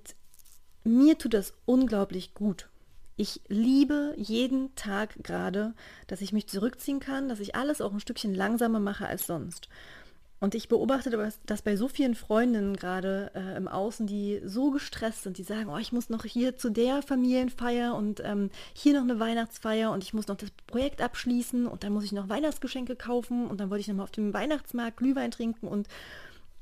mir 0.82 1.18
tut 1.18 1.34
das 1.34 1.52
unglaublich 1.66 2.32
gut. 2.32 2.70
Ich 3.16 3.42
liebe 3.48 4.14
jeden 4.16 4.74
Tag 4.74 5.22
gerade, 5.22 5.74
dass 6.06 6.22
ich 6.22 6.32
mich 6.32 6.48
zurückziehen 6.48 7.00
kann, 7.00 7.28
dass 7.28 7.38
ich 7.38 7.54
alles 7.54 7.82
auch 7.82 7.92
ein 7.92 8.00
Stückchen 8.00 8.34
langsamer 8.34 8.80
mache 8.80 9.06
als 9.06 9.26
sonst. 9.26 9.68
Und 10.42 10.56
ich 10.56 10.68
beobachte 10.68 11.32
das 11.46 11.62
bei 11.62 11.76
so 11.76 11.86
vielen 11.86 12.16
Freundinnen 12.16 12.74
gerade 12.74 13.30
äh, 13.32 13.56
im 13.56 13.68
Außen, 13.68 14.08
die 14.08 14.40
so 14.44 14.72
gestresst 14.72 15.22
sind, 15.22 15.38
die 15.38 15.44
sagen, 15.44 15.68
oh, 15.68 15.78
ich 15.78 15.92
muss 15.92 16.10
noch 16.10 16.24
hier 16.24 16.56
zu 16.56 16.68
der 16.68 17.00
Familienfeier 17.00 17.94
und 17.94 18.20
ähm, 18.24 18.50
hier 18.72 18.94
noch 18.94 19.02
eine 19.02 19.20
Weihnachtsfeier 19.20 19.92
und 19.92 20.02
ich 20.02 20.14
muss 20.14 20.26
noch 20.26 20.34
das 20.34 20.50
Projekt 20.66 21.00
abschließen 21.00 21.68
und 21.68 21.84
dann 21.84 21.92
muss 21.92 22.02
ich 22.02 22.10
noch 22.10 22.28
Weihnachtsgeschenke 22.28 22.96
kaufen 22.96 23.46
und 23.46 23.60
dann 23.60 23.70
wollte 23.70 23.82
ich 23.82 23.86
noch 23.86 23.94
mal 23.94 24.02
auf 24.02 24.10
dem 24.10 24.34
Weihnachtsmarkt 24.34 24.96
Glühwein 24.96 25.30
trinken 25.30 25.68
und 25.68 25.86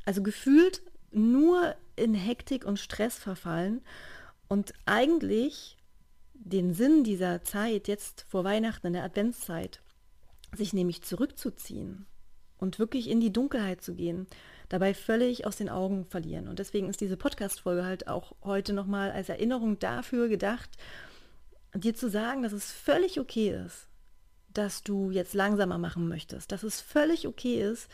also 0.04 0.22
gefühlt 0.22 0.82
nur 1.10 1.74
in 1.96 2.12
Hektik 2.12 2.66
und 2.66 2.78
Stress 2.78 3.16
verfallen. 3.16 3.80
Und 4.46 4.74
eigentlich 4.84 5.78
den 6.34 6.74
Sinn 6.74 7.02
dieser 7.02 7.44
Zeit 7.44 7.88
jetzt 7.88 8.26
vor 8.28 8.44
Weihnachten 8.44 8.88
in 8.88 8.92
der 8.92 9.04
Adventszeit, 9.04 9.80
sich 10.54 10.74
nämlich 10.74 11.00
zurückzuziehen 11.00 12.04
und 12.60 12.78
wirklich 12.78 13.08
in 13.08 13.20
die 13.20 13.32
Dunkelheit 13.32 13.82
zu 13.82 13.94
gehen, 13.94 14.26
dabei 14.68 14.94
völlig 14.94 15.46
aus 15.46 15.56
den 15.56 15.68
Augen 15.68 16.04
verlieren. 16.04 16.46
Und 16.46 16.58
deswegen 16.58 16.88
ist 16.88 17.00
diese 17.00 17.16
Podcast-Folge 17.16 17.84
halt 17.84 18.06
auch 18.06 18.34
heute 18.42 18.72
nochmal 18.72 19.10
als 19.10 19.28
Erinnerung 19.28 19.78
dafür 19.78 20.28
gedacht, 20.28 20.70
dir 21.74 21.94
zu 21.94 22.08
sagen, 22.08 22.42
dass 22.42 22.52
es 22.52 22.70
völlig 22.70 23.18
okay 23.18 23.50
ist, 23.66 23.88
dass 24.52 24.82
du 24.82 25.10
jetzt 25.10 25.34
langsamer 25.34 25.78
machen 25.78 26.08
möchtest, 26.08 26.52
dass 26.52 26.62
es 26.62 26.80
völlig 26.80 27.26
okay 27.26 27.60
ist, 27.62 27.88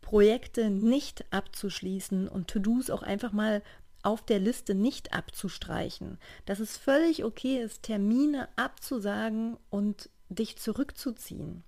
Projekte 0.00 0.70
nicht 0.70 1.24
abzuschließen 1.30 2.28
und 2.28 2.48
To-Dos 2.48 2.90
auch 2.90 3.02
einfach 3.02 3.32
mal 3.32 3.62
auf 4.02 4.24
der 4.24 4.40
Liste 4.40 4.74
nicht 4.74 5.12
abzustreichen, 5.12 6.18
dass 6.44 6.58
es 6.60 6.76
völlig 6.76 7.24
okay 7.24 7.62
ist, 7.62 7.84
Termine 7.84 8.48
abzusagen 8.56 9.56
und 9.70 10.10
dich 10.28 10.58
zurückzuziehen. 10.58 11.62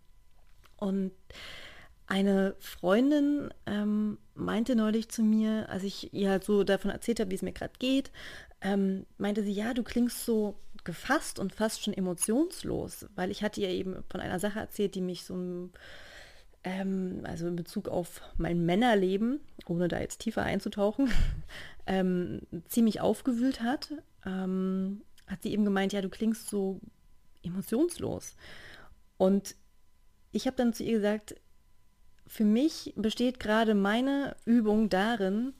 Und 0.77 1.13
eine 2.07 2.55
Freundin 2.59 3.51
ähm, 3.67 4.19
meinte 4.35 4.77
neulich 4.77 5.09
zu 5.09 5.23
mir, 5.23 5.69
als 5.69 5.85
ich 5.85 6.13
ihr 6.13 6.31
halt 6.31 6.45
so 6.45 6.65
davon 6.65 6.91
erzählt 6.91 7.21
habe, 7.21 7.31
wie 7.31 7.37
es 7.37 7.43
mir 7.43 7.53
gerade 7.53 7.73
geht, 7.79 8.11
ähm, 8.61 9.07
meinte 9.19 9.43
sie, 9.43 9.53
ja, 9.53 9.75
du 9.75 9.83
klingst 9.83 10.25
so 10.25 10.57
gefasst 10.85 11.39
und 11.39 11.55
fast 11.55 11.83
schon 11.83 11.95
emotionslos, 11.95 13.07
weil 13.15 13.31
ich 13.31 13.43
hatte 13.43 13.61
ihr 13.61 13.71
eben 13.71 14.05
von 14.11 14.21
einer 14.21 14.39
Sache 14.39 14.59
erzählt, 14.59 14.95
die 14.95 15.01
mich 15.01 15.25
so, 15.25 15.71
ähm, 16.63 17.21
also 17.25 17.47
in 17.47 17.57
Bezug 17.57 17.89
auf 17.89 18.21
mein 18.37 18.65
Männerleben, 18.67 19.41
ohne 19.67 19.89
da 19.89 20.01
jetzt 20.01 20.21
tiefer 20.21 20.43
einzutauchen, 20.43 21.11
ähm, 21.87 22.43
ziemlich 22.69 23.01
aufgewühlt 23.01 23.63
hat. 23.63 23.93
Ähm, 24.27 25.03
hat 25.27 25.43
sie 25.43 25.53
eben 25.53 25.65
gemeint, 25.65 25.95
ja, 25.95 26.03
du 26.03 26.11
klingst 26.11 26.49
so 26.49 26.81
emotionslos. 27.43 28.37
Und 29.17 29.57
ich 30.33 30.47
habe 30.47 30.57
dann 30.57 30.75
zu 30.75 30.83
ihr 30.83 30.97
gesagt, 30.97 31.37
für 32.27 32.45
mich 32.45 32.93
besteht 32.97 33.39
gerade 33.41 33.75
meine 33.75 34.37
Übung 34.45 34.89
darin, 34.89 35.55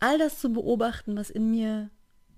all 0.00 0.18
das 0.18 0.40
zu 0.40 0.52
beobachten, 0.52 1.16
was 1.16 1.30
in 1.30 1.50
mir 1.50 1.90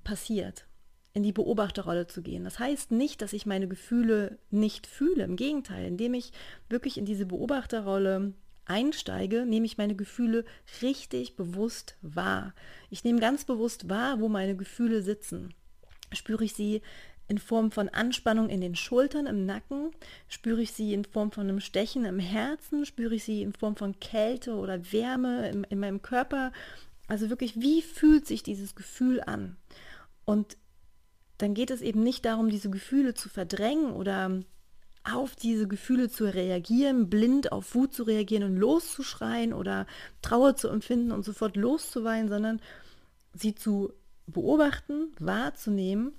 passiert. 0.04 0.66
in 1.12 1.22
die 1.22 1.32
Beobachterrolle 1.32 2.06
zu 2.06 2.22
gehen. 2.22 2.44
Das 2.44 2.58
heißt 2.58 2.92
nicht, 2.92 3.20
dass 3.20 3.32
ich 3.32 3.46
meine 3.46 3.66
Gefühle 3.66 4.38
nicht 4.50 4.86
fühle. 4.86 5.24
Im 5.24 5.36
Gegenteil, 5.36 5.86
indem 5.86 6.14
ich 6.14 6.32
wirklich 6.68 6.98
in 6.98 7.04
diese 7.04 7.26
Beobachterrolle 7.26 8.34
einsteige, 8.64 9.44
nehme 9.44 9.66
ich 9.66 9.78
meine 9.78 9.96
Gefühle 9.96 10.44
richtig 10.82 11.34
bewusst 11.34 11.96
wahr. 12.02 12.54
Ich 12.90 13.02
nehme 13.02 13.18
ganz 13.18 13.44
bewusst 13.44 13.88
wahr, 13.88 14.20
wo 14.20 14.28
meine 14.28 14.56
Gefühle 14.56 15.02
sitzen. 15.02 15.52
Spüre 16.12 16.44
ich 16.44 16.54
sie 16.54 16.80
in 17.30 17.38
Form 17.38 17.70
von 17.70 17.88
Anspannung 17.88 18.50
in 18.50 18.60
den 18.60 18.74
Schultern, 18.74 19.26
im 19.26 19.46
Nacken? 19.46 19.92
Spüre 20.28 20.62
ich 20.62 20.72
sie 20.72 20.92
in 20.92 21.04
Form 21.04 21.30
von 21.30 21.48
einem 21.48 21.60
Stechen 21.60 22.04
im 22.04 22.18
Herzen? 22.18 22.84
Spüre 22.84 23.14
ich 23.14 23.24
sie 23.24 23.42
in 23.42 23.52
Form 23.52 23.76
von 23.76 24.00
Kälte 24.00 24.54
oder 24.54 24.92
Wärme 24.92 25.48
in, 25.48 25.62
in 25.64 25.78
meinem 25.78 26.02
Körper? 26.02 26.52
Also 27.06 27.30
wirklich, 27.30 27.60
wie 27.60 27.82
fühlt 27.82 28.26
sich 28.26 28.42
dieses 28.42 28.74
Gefühl 28.74 29.20
an? 29.20 29.56
Und 30.24 30.56
dann 31.38 31.54
geht 31.54 31.70
es 31.70 31.82
eben 31.82 32.02
nicht 32.02 32.24
darum, 32.24 32.50
diese 32.50 32.68
Gefühle 32.68 33.14
zu 33.14 33.28
verdrängen 33.28 33.92
oder 33.92 34.42
auf 35.04 35.36
diese 35.36 35.68
Gefühle 35.68 36.10
zu 36.10 36.24
reagieren, 36.24 37.08
blind 37.08 37.52
auf 37.52 37.76
Wut 37.76 37.94
zu 37.94 38.02
reagieren 38.02 38.42
und 38.42 38.56
loszuschreien 38.56 39.52
oder 39.52 39.86
Trauer 40.20 40.56
zu 40.56 40.68
empfinden 40.68 41.12
und 41.12 41.24
sofort 41.24 41.56
loszuweinen, 41.56 42.28
sondern 42.28 42.60
sie 43.34 43.54
zu 43.54 43.92
beobachten, 44.26 45.14
wahrzunehmen 45.20 46.12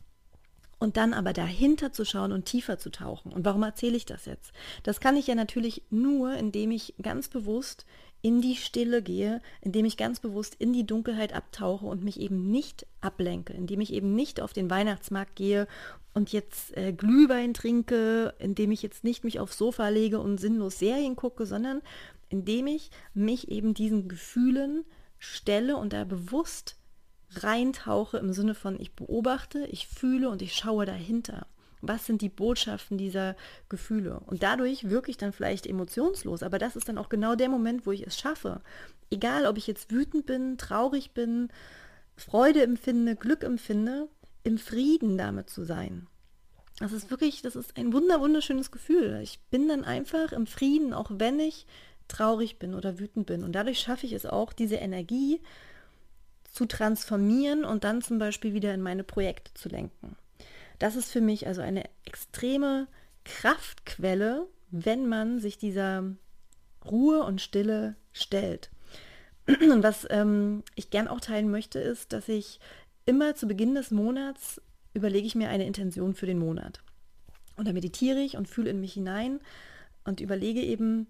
und 0.81 0.97
dann 0.97 1.13
aber 1.13 1.31
dahinter 1.31 1.93
zu 1.93 2.05
schauen 2.05 2.31
und 2.31 2.45
tiefer 2.45 2.79
zu 2.79 2.89
tauchen. 2.89 3.31
Und 3.31 3.45
warum 3.45 3.61
erzähle 3.61 3.95
ich 3.95 4.05
das 4.05 4.25
jetzt? 4.25 4.51
Das 4.81 4.99
kann 4.99 5.15
ich 5.15 5.27
ja 5.27 5.35
natürlich 5.35 5.83
nur, 5.91 6.33
indem 6.33 6.71
ich 6.71 6.95
ganz 6.99 7.27
bewusst 7.27 7.85
in 8.23 8.41
die 8.41 8.55
Stille 8.55 9.03
gehe, 9.03 9.41
indem 9.61 9.85
ich 9.85 9.95
ganz 9.95 10.19
bewusst 10.19 10.55
in 10.57 10.73
die 10.73 10.87
Dunkelheit 10.87 11.33
abtauche 11.33 11.85
und 11.85 12.03
mich 12.03 12.19
eben 12.19 12.49
nicht 12.49 12.87
ablenke, 12.99 13.53
indem 13.53 13.79
ich 13.79 13.93
eben 13.93 14.15
nicht 14.15 14.41
auf 14.41 14.53
den 14.53 14.71
Weihnachtsmarkt 14.71 15.35
gehe 15.35 15.67
und 16.15 16.31
jetzt 16.33 16.75
äh, 16.75 16.93
Glühwein 16.93 17.53
trinke, 17.53 18.33
indem 18.39 18.71
ich 18.71 18.81
jetzt 18.81 19.03
nicht 19.03 19.23
mich 19.23 19.39
aufs 19.39 19.59
Sofa 19.59 19.87
lege 19.89 20.19
und 20.19 20.39
sinnlos 20.39 20.79
Serien 20.79 21.15
gucke, 21.15 21.45
sondern 21.45 21.83
indem 22.29 22.65
ich 22.65 22.89
mich 23.13 23.51
eben 23.51 23.75
diesen 23.75 24.07
Gefühlen 24.07 24.83
stelle 25.19 25.77
und 25.77 25.93
da 25.93 26.05
bewusst 26.05 26.80
reintauche 27.35 28.17
im 28.17 28.33
Sinne 28.33 28.55
von 28.55 28.79
ich 28.79 28.93
beobachte, 28.93 29.65
ich 29.67 29.87
fühle 29.87 30.29
und 30.29 30.41
ich 30.41 30.53
schaue 30.53 30.85
dahinter. 30.85 31.47
Was 31.81 32.05
sind 32.05 32.21
die 32.21 32.29
Botschaften 32.29 32.97
dieser 32.97 33.35
Gefühle? 33.67 34.19
Und 34.27 34.43
dadurch 34.43 34.89
wirke 34.89 35.09
ich 35.09 35.17
dann 35.17 35.33
vielleicht 35.33 35.65
emotionslos, 35.65 36.43
aber 36.43 36.59
das 36.59 36.75
ist 36.75 36.87
dann 36.87 36.99
auch 36.99 37.09
genau 37.09 37.35
der 37.35 37.49
Moment, 37.49 37.87
wo 37.87 37.91
ich 37.91 38.05
es 38.05 38.19
schaffe. 38.19 38.61
Egal, 39.09 39.47
ob 39.47 39.57
ich 39.57 39.65
jetzt 39.65 39.91
wütend 39.91 40.27
bin, 40.27 40.57
traurig 40.57 41.11
bin, 41.11 41.49
Freude 42.15 42.61
empfinde, 42.61 43.15
Glück 43.15 43.43
empfinde, 43.43 44.07
im 44.43 44.59
Frieden 44.59 45.17
damit 45.17 45.49
zu 45.49 45.63
sein. 45.63 46.07
Das 46.79 46.93
ist 46.93 47.09
wirklich, 47.09 47.41
das 47.41 47.55
ist 47.55 47.77
ein 47.77 47.93
wunder, 47.93 48.21
wunderschönes 48.21 48.71
Gefühl. 48.71 49.19
Ich 49.23 49.39
bin 49.49 49.67
dann 49.67 49.83
einfach 49.83 50.31
im 50.31 50.47
Frieden, 50.47 50.93
auch 50.93 51.11
wenn 51.13 51.39
ich 51.39 51.65
traurig 52.07 52.59
bin 52.59 52.73
oder 52.73 52.99
wütend 52.99 53.25
bin. 53.25 53.43
Und 53.43 53.53
dadurch 53.53 53.79
schaffe 53.79 54.05
ich 54.05 54.13
es 54.13 54.25
auch, 54.25 54.53
diese 54.53 54.75
Energie 54.75 55.41
zu 56.51 56.65
transformieren 56.65 57.63
und 57.63 57.83
dann 57.83 58.01
zum 58.01 58.19
Beispiel 58.19 58.53
wieder 58.53 58.73
in 58.73 58.81
meine 58.81 59.03
Projekte 59.03 59.53
zu 59.53 59.69
lenken. 59.69 60.15
Das 60.79 60.95
ist 60.95 61.11
für 61.11 61.21
mich 61.21 61.47
also 61.47 61.61
eine 61.61 61.83
extreme 62.05 62.87
Kraftquelle, 63.23 64.47
wenn 64.71 65.07
man 65.07 65.39
sich 65.39 65.57
dieser 65.57 66.03
Ruhe 66.85 67.23
und 67.23 67.41
Stille 67.41 67.95
stellt. 68.13 68.69
Und 69.47 69.83
was 69.83 70.07
ähm, 70.09 70.63
ich 70.75 70.89
gern 70.89 71.07
auch 71.07 71.19
teilen 71.19 71.49
möchte, 71.49 71.79
ist, 71.79 72.13
dass 72.13 72.27
ich 72.29 72.59
immer 73.05 73.35
zu 73.35 73.47
Beginn 73.47 73.75
des 73.75 73.91
Monats 73.91 74.61
überlege 74.93 75.27
ich 75.27 75.35
mir 75.35 75.49
eine 75.49 75.65
Intention 75.65 76.13
für 76.13 76.25
den 76.25 76.39
Monat. 76.39 76.81
Und 77.55 77.67
da 77.67 77.73
meditiere 77.73 78.19
ich 78.19 78.37
und 78.37 78.47
fühle 78.47 78.69
in 78.69 78.81
mich 78.81 78.93
hinein 78.93 79.39
und 80.03 80.19
überlege 80.19 80.61
eben, 80.61 81.07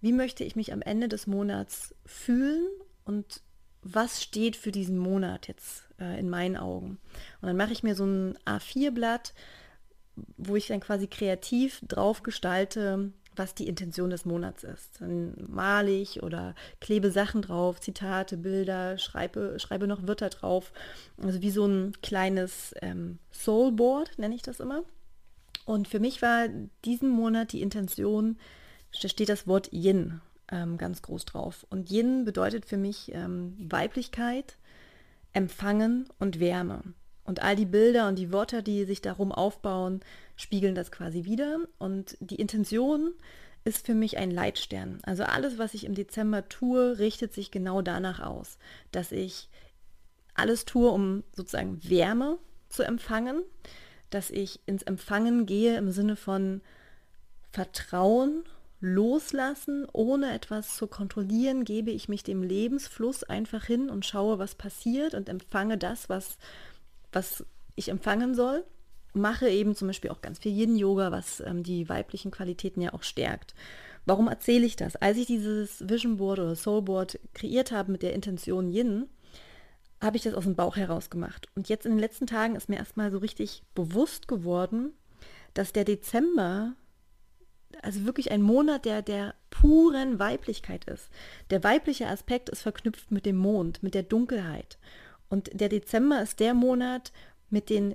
wie 0.00 0.12
möchte 0.12 0.44
ich 0.44 0.56
mich 0.56 0.72
am 0.72 0.82
Ende 0.82 1.08
des 1.08 1.26
Monats 1.26 1.94
fühlen 2.04 2.66
und 3.04 3.40
was 3.84 4.22
steht 4.22 4.56
für 4.56 4.72
diesen 4.72 4.98
Monat 4.98 5.46
jetzt 5.46 5.84
äh, 6.00 6.18
in 6.18 6.30
meinen 6.30 6.56
Augen. 6.56 6.98
Und 7.40 7.48
dann 7.48 7.56
mache 7.56 7.72
ich 7.72 7.82
mir 7.82 7.94
so 7.94 8.04
ein 8.04 8.36
A4-Blatt, 8.46 9.34
wo 10.36 10.56
ich 10.56 10.68
dann 10.68 10.80
quasi 10.80 11.06
kreativ 11.06 11.80
drauf 11.86 12.22
gestalte, 12.22 13.12
was 13.36 13.54
die 13.54 13.68
Intention 13.68 14.10
des 14.10 14.24
Monats 14.24 14.64
ist. 14.64 15.00
Dann 15.00 15.34
male 15.48 15.90
ich 15.90 16.22
oder 16.22 16.54
klebe 16.80 17.10
Sachen 17.10 17.42
drauf, 17.42 17.80
Zitate, 17.80 18.36
Bilder, 18.36 18.96
schreibe, 18.96 19.58
schreibe 19.58 19.86
noch 19.86 20.06
Wörter 20.06 20.30
drauf. 20.30 20.72
Also 21.22 21.42
wie 21.42 21.50
so 21.50 21.66
ein 21.66 21.92
kleines 22.00 22.74
ähm, 22.80 23.18
Soulboard, 23.32 24.18
nenne 24.18 24.34
ich 24.34 24.42
das 24.42 24.60
immer. 24.60 24.84
Und 25.64 25.88
für 25.88 26.00
mich 26.00 26.22
war 26.22 26.48
diesen 26.84 27.08
Monat 27.08 27.52
die 27.52 27.62
Intention, 27.62 28.38
da 29.02 29.08
steht 29.08 29.28
das 29.28 29.46
Wort 29.46 29.72
Yin 29.72 30.20
ähm, 30.50 30.78
ganz 30.78 31.02
groß 31.02 31.24
drauf. 31.24 31.66
Und 31.70 31.90
Yin 31.90 32.24
bedeutet 32.24 32.66
für 32.66 32.76
mich 32.76 33.12
ähm, 33.14 33.56
Weiblichkeit, 33.58 34.56
Empfangen 35.32 36.08
und 36.18 36.40
Wärme. 36.40 36.82
Und 37.24 37.42
all 37.42 37.56
die 37.56 37.64
Bilder 37.64 38.08
und 38.08 38.16
die 38.16 38.32
Worte, 38.32 38.62
die 38.62 38.84
sich 38.84 39.00
darum 39.00 39.32
aufbauen, 39.32 40.00
spiegeln 40.36 40.74
das 40.74 40.92
quasi 40.92 41.24
wieder. 41.24 41.58
Und 41.78 42.16
die 42.20 42.36
Intention 42.36 43.12
ist 43.64 43.86
für 43.86 43.94
mich 43.94 44.18
ein 44.18 44.30
Leitstern. 44.30 44.98
Also 45.02 45.24
alles, 45.24 45.58
was 45.58 45.74
ich 45.74 45.84
im 45.84 45.94
Dezember 45.94 46.48
tue, 46.48 46.98
richtet 46.98 47.32
sich 47.32 47.50
genau 47.50 47.80
danach 47.80 48.20
aus, 48.20 48.58
dass 48.92 49.10
ich 49.10 49.48
alles 50.34 50.66
tue, 50.66 50.90
um 50.90 51.24
sozusagen 51.34 51.80
Wärme 51.88 52.38
zu 52.68 52.82
empfangen, 52.82 53.42
dass 54.10 54.30
ich 54.30 54.60
ins 54.66 54.82
Empfangen 54.82 55.46
gehe 55.46 55.78
im 55.78 55.90
Sinne 55.90 56.16
von 56.16 56.60
Vertrauen 57.52 58.44
loslassen, 58.84 59.86
ohne 59.92 60.34
etwas 60.34 60.76
zu 60.76 60.86
kontrollieren, 60.86 61.64
gebe 61.64 61.90
ich 61.90 62.08
mich 62.08 62.22
dem 62.22 62.42
Lebensfluss 62.42 63.24
einfach 63.24 63.64
hin 63.64 63.88
und 63.88 64.04
schaue, 64.04 64.38
was 64.38 64.54
passiert 64.54 65.14
und 65.14 65.30
empfange 65.30 65.78
das, 65.78 66.10
was, 66.10 66.36
was 67.10 67.46
ich 67.76 67.88
empfangen 67.88 68.34
soll. 68.34 68.62
Mache 69.14 69.48
eben 69.48 69.74
zum 69.74 69.88
Beispiel 69.88 70.10
auch 70.10 70.20
ganz 70.20 70.38
viel 70.38 70.52
Yin-Yoga, 70.52 71.10
was 71.10 71.40
ähm, 71.40 71.62
die 71.62 71.88
weiblichen 71.88 72.30
Qualitäten 72.30 72.82
ja 72.82 72.92
auch 72.92 73.04
stärkt. 73.04 73.54
Warum 74.04 74.28
erzähle 74.28 74.66
ich 74.66 74.76
das? 74.76 74.96
Als 74.96 75.16
ich 75.16 75.26
dieses 75.26 75.88
Vision 75.88 76.18
Board 76.18 76.40
oder 76.40 76.54
Soul 76.54 76.82
Board 76.82 77.18
kreiert 77.32 77.72
habe 77.72 77.90
mit 77.90 78.02
der 78.02 78.12
Intention 78.12 78.70
Yin, 78.70 79.08
habe 80.02 80.18
ich 80.18 80.24
das 80.24 80.34
aus 80.34 80.44
dem 80.44 80.56
Bauch 80.56 80.76
heraus 80.76 81.08
gemacht. 81.08 81.48
Und 81.54 81.70
jetzt 81.70 81.86
in 81.86 81.92
den 81.92 82.00
letzten 82.00 82.26
Tagen 82.26 82.54
ist 82.54 82.68
mir 82.68 82.76
erstmal 82.76 83.10
so 83.10 83.16
richtig 83.16 83.62
bewusst 83.74 84.28
geworden, 84.28 84.92
dass 85.54 85.72
der 85.72 85.84
Dezember 85.84 86.74
also 87.84 88.04
wirklich 88.04 88.30
ein 88.30 88.42
Monat 88.42 88.84
der, 88.84 89.02
der 89.02 89.34
puren 89.50 90.18
Weiblichkeit 90.18 90.84
ist. 90.84 91.10
Der 91.50 91.62
weibliche 91.62 92.08
Aspekt 92.08 92.48
ist 92.48 92.62
verknüpft 92.62 93.10
mit 93.10 93.26
dem 93.26 93.36
Mond, 93.36 93.82
mit 93.82 93.94
der 93.94 94.02
Dunkelheit. 94.02 94.78
Und 95.28 95.50
der 95.52 95.68
Dezember 95.68 96.22
ist 96.22 96.40
der 96.40 96.54
Monat 96.54 97.12
mit 97.50 97.70
den 97.70 97.94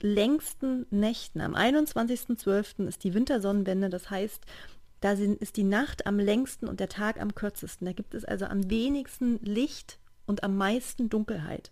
längsten 0.00 0.86
Nächten. 0.90 1.40
Am 1.40 1.54
21.12. 1.54 2.86
ist 2.86 3.04
die 3.04 3.14
Wintersonnenwende, 3.14 3.88
das 3.88 4.10
heißt, 4.10 4.44
da 5.00 5.12
ist 5.12 5.56
die 5.56 5.64
Nacht 5.64 6.06
am 6.06 6.18
längsten 6.18 6.68
und 6.68 6.80
der 6.80 6.88
Tag 6.88 7.20
am 7.20 7.34
kürzesten. 7.34 7.86
Da 7.86 7.92
gibt 7.92 8.14
es 8.14 8.24
also 8.24 8.46
am 8.46 8.70
wenigsten 8.70 9.38
Licht 9.44 9.98
und 10.26 10.42
am 10.42 10.56
meisten 10.56 11.08
Dunkelheit. 11.08 11.70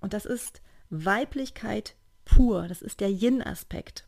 Und 0.00 0.12
das 0.12 0.26
ist 0.26 0.62
Weiblichkeit 0.90 1.94
pur, 2.24 2.66
das 2.68 2.82
ist 2.82 3.00
der 3.00 3.10
Yin-Aspekt. 3.10 4.06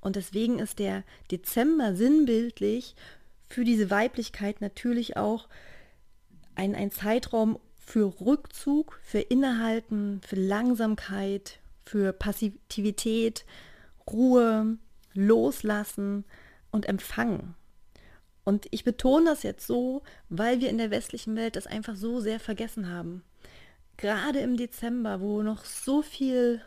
Und 0.00 0.16
deswegen 0.16 0.58
ist 0.58 0.78
der 0.78 1.02
Dezember 1.30 1.94
sinnbildlich 1.94 2.94
für 3.48 3.64
diese 3.64 3.90
Weiblichkeit 3.90 4.60
natürlich 4.60 5.16
auch 5.16 5.48
ein, 6.54 6.74
ein 6.74 6.90
Zeitraum 6.90 7.58
für 7.78 8.12
Rückzug, 8.20 8.98
für 9.02 9.20
Innehalten, 9.20 10.20
für 10.26 10.36
Langsamkeit, 10.36 11.60
für 11.84 12.12
Passivität, 12.12 13.44
Ruhe, 14.10 14.76
Loslassen 15.14 16.24
und 16.70 16.86
Empfangen. 16.86 17.54
Und 18.44 18.66
ich 18.70 18.84
betone 18.84 19.26
das 19.26 19.42
jetzt 19.42 19.66
so, 19.66 20.02
weil 20.28 20.60
wir 20.60 20.68
in 20.68 20.78
der 20.78 20.90
westlichen 20.90 21.36
Welt 21.36 21.56
das 21.56 21.66
einfach 21.66 21.96
so 21.96 22.20
sehr 22.20 22.38
vergessen 22.38 22.90
haben. 22.90 23.22
Gerade 23.96 24.40
im 24.40 24.56
Dezember, 24.56 25.20
wo 25.20 25.42
noch 25.42 25.64
so 25.64 26.02
viel 26.02 26.60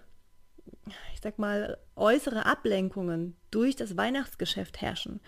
ich 1.13 1.21
sag 1.21 1.39
mal, 1.39 1.77
äußere 1.95 2.45
Ablenkungen 2.45 3.35
durch 3.51 3.75
das 3.75 3.97
Weihnachtsgeschäft 3.97 4.81
herrschen, 4.81 5.19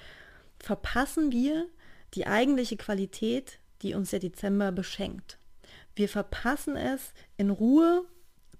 verpassen 0.59 1.31
wir 1.31 1.67
die 2.13 2.27
eigentliche 2.27 2.77
Qualität, 2.77 3.59
die 3.81 3.93
uns 3.93 4.11
der 4.11 4.19
Dezember 4.19 4.71
beschenkt. 4.71 5.37
Wir 5.95 6.09
verpassen 6.09 6.75
es, 6.75 7.13
in 7.37 7.49
Ruhe 7.49 8.05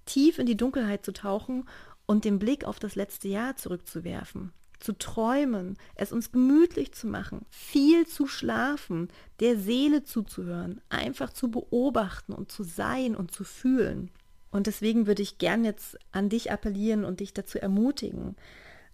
tief 0.04 0.38
in 0.38 0.46
die 0.46 0.56
Dunkelheit 0.56 1.04
zu 1.04 1.12
tauchen 1.12 1.68
und 2.06 2.24
den 2.24 2.38
Blick 2.38 2.64
auf 2.64 2.78
das 2.78 2.94
letzte 2.94 3.28
Jahr 3.28 3.56
zurückzuwerfen, 3.56 4.52
zu 4.80 4.92
träumen, 4.98 5.78
es 5.94 6.12
uns 6.12 6.32
gemütlich 6.32 6.92
zu 6.92 7.06
machen, 7.06 7.46
viel 7.50 8.06
zu 8.06 8.26
schlafen, 8.26 9.08
der 9.40 9.56
Seele 9.58 10.02
zuzuhören, 10.02 10.80
einfach 10.88 11.32
zu 11.32 11.50
beobachten 11.50 12.32
und 12.32 12.50
zu 12.50 12.64
sein 12.64 13.14
und 13.14 13.30
zu 13.30 13.44
fühlen. 13.44 14.10
Und 14.52 14.68
deswegen 14.68 15.06
würde 15.08 15.22
ich 15.22 15.38
gern 15.38 15.64
jetzt 15.64 15.98
an 16.12 16.28
dich 16.28 16.52
appellieren 16.52 17.04
und 17.04 17.18
dich 17.20 17.34
dazu 17.34 17.58
ermutigen. 17.58 18.36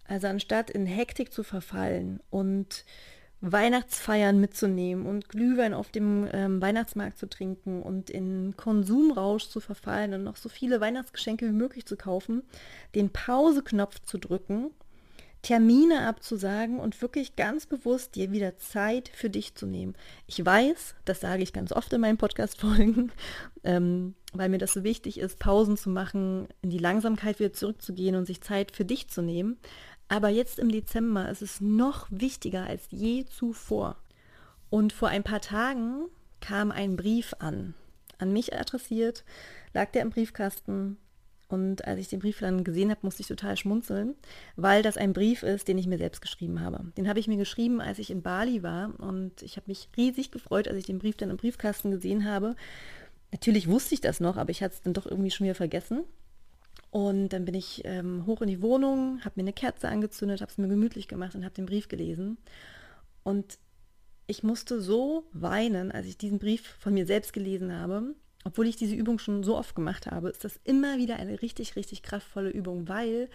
Also 0.07 0.29
anstatt 0.29 0.71
in 0.71 0.87
Hektik 0.87 1.33
zu 1.33 1.43
verfallen 1.43 2.21
und 2.31 2.87
Weihnachtsfeiern 3.41 4.41
mitzunehmen 4.41 5.07
und 5.07 5.29
Glühwein 5.29 5.75
auf 5.75 5.91
dem 5.91 6.29
ähm, 6.33 6.61
Weihnachtsmarkt 6.61 7.19
zu 7.19 7.29
trinken 7.29 7.83
und 7.83 8.11
in 8.11 8.57
Konsumrausch 8.57 9.49
zu 9.49 9.61
verfallen 9.61 10.15
und 10.15 10.25
noch 10.25 10.37
so 10.37 10.49
viele 10.49 10.81
Weihnachtsgeschenke 10.81 11.47
wie 11.47 11.53
möglich 11.53 11.87
zu 11.87 11.97
kaufen, 11.97 12.43
den 12.95 13.11
Pauseknopf 13.11 14.01
zu 14.01 14.19
drücken, 14.19 14.71
Termine 15.49 16.07
abzusagen 16.07 16.79
und 16.79 17.01
wirklich 17.01 17.35
ganz 17.35 17.65
bewusst 17.65 18.17
dir 18.17 18.33
wieder 18.33 18.59
Zeit 18.59 19.09
für 19.09 19.31
dich 19.31 19.55
zu 19.55 19.65
nehmen. 19.65 19.95
Ich 20.27 20.45
weiß, 20.45 20.95
das 21.07 21.21
sage 21.21 21.43
ich 21.43 21.55
ganz 21.55 21.73
oft 21.73 21.91
in 21.95 22.03
meinen 22.03 22.19
Podcast-Folgen, 22.19 23.11
ähm, 23.65 24.15
weil 24.35 24.51
mir 24.51 24.59
das 24.59 24.75
so 24.75 24.85
wichtig 24.85 25.19
ist, 25.19 25.39
Pausen 25.39 25.79
zu 25.79 25.89
machen, 25.89 26.49
in 26.61 26.69
die 26.69 26.77
Langsamkeit 26.77 27.39
wieder 27.39 27.55
zurückzugehen 27.55 28.15
und 28.15 28.27
sich 28.27 28.43
Zeit 28.43 28.77
für 28.77 28.85
dich 28.85 29.09
zu 29.09 29.23
nehmen. 29.23 29.57
Aber 30.09 30.29
jetzt 30.29 30.59
im 30.59 30.71
Dezember 30.71 31.31
ist 31.31 31.41
es 31.41 31.63
noch 31.63 32.09
wichtiger 32.11 32.67
als 32.67 32.83
je 32.91 33.25
zuvor. 33.25 33.97
Und 34.69 34.93
vor 34.93 35.09
ein 35.09 35.23
paar 35.23 35.41
Tagen 35.41 36.09
kam 36.43 36.71
ein 36.71 36.95
Brief 36.95 37.35
an, 37.39 37.73
an 38.19 38.35
mich 38.35 38.55
adressiert, 38.55 39.25
lag 39.73 39.93
der 39.93 40.03
im 40.03 40.11
Briefkasten. 40.11 40.99
Und 41.49 41.87
als 41.87 41.99
ich 41.99 42.09
den 42.09 42.21
Brief 42.21 42.41
dann 42.41 42.63
gesehen 42.63 42.91
habe, 42.91 43.01
musste 43.03 43.23
ich 43.23 43.29
total 43.29 43.57
schmunzeln, 43.57 44.15
weil 44.57 44.83
das 44.83 44.99
ein 44.99 45.15
Brief 45.15 45.43
ist, 45.43 45.67
den 45.67 45.79
ich 45.79 45.87
mir 45.87 45.97
selbst 45.97 46.21
geschrieben 46.21 46.61
habe. 46.61 46.93
Den 46.97 47.09
habe 47.09 47.21
ich 47.21 47.29
mir 47.29 47.39
geschrieben, 47.39 47.81
als 47.81 47.99
ich 47.99 48.11
in 48.11 48.23
Bali 48.23 48.63
war. 48.63 48.93
Und 49.01 49.43
ich 49.43 49.57
habe 49.57 49.65
mich 49.69 49.89
riesig 49.97 50.31
gefreut, 50.31 50.69
als 50.69 50.77
ich 50.77 50.87
den 50.87 50.99
Brief 50.99 51.17
dann 51.17 51.31
im 51.31 51.39
Briefkasten 51.39 51.91
gesehen 51.91 52.27
habe. 52.31 52.55
Natürlich 53.33 53.67
wusste 53.67 53.95
ich 53.95 54.03
das 54.03 54.21
noch, 54.21 54.37
aber 54.37 54.51
ich 54.51 54.63
hatte 54.63 54.75
es 54.75 54.83
dann 54.83 54.93
doch 54.93 55.07
irgendwie 55.07 55.31
schon 55.31 55.47
wieder 55.47 55.55
vergessen. 55.55 56.05
Und 56.91 57.31
dann 57.31 57.45
bin 57.45 57.55
ich 57.55 57.83
ähm, 57.85 58.25
hoch 58.27 58.43
in 58.43 58.49
die 58.49 58.63
Wohnung, 58.63 59.21
habe 59.25 59.35
mir 59.37 59.43
eine 59.43 59.53
Kerze 59.53 59.89
angezündet, 59.89 60.41
habe 60.41 60.51
es 60.51 60.59
mir 60.59 60.69
gemütlich 60.69 61.09
gemacht 61.09 61.35
und 61.35 61.45
habe 61.45 61.55
den 61.55 61.67
Brief 61.67 61.89
gelesen. 61.89 62.39
Und 63.25 63.59
ich 64.27 64.43
musste 64.43 64.81
so 64.81 65.25
weinen, 65.33 65.93
als 65.93 66.07
ich 66.07 66.19
diesen 66.19 66.39
Brief 66.39 66.67
von 66.79 66.95
mir 66.95 67.07
selbst 67.07 67.33
gelesen 67.33 67.73
habe. 67.73 68.15
Obwohl 68.45 68.67
ich 68.67 68.77
diese 68.77 68.95
Übung 68.95 69.19
schon 69.19 69.43
so 69.43 69.57
oft 69.57 69.75
gemacht 69.75 70.07
habe, 70.07 70.31
ist 70.31 70.45
das 70.45 70.61
immer 70.65 70.97
wieder 70.97 71.17
eine 71.17 71.43
richtig, 71.43 71.77
richtig 71.77 72.03
kraftvolle 72.03 72.51
Übung, 72.51 72.89
weil 72.89 73.29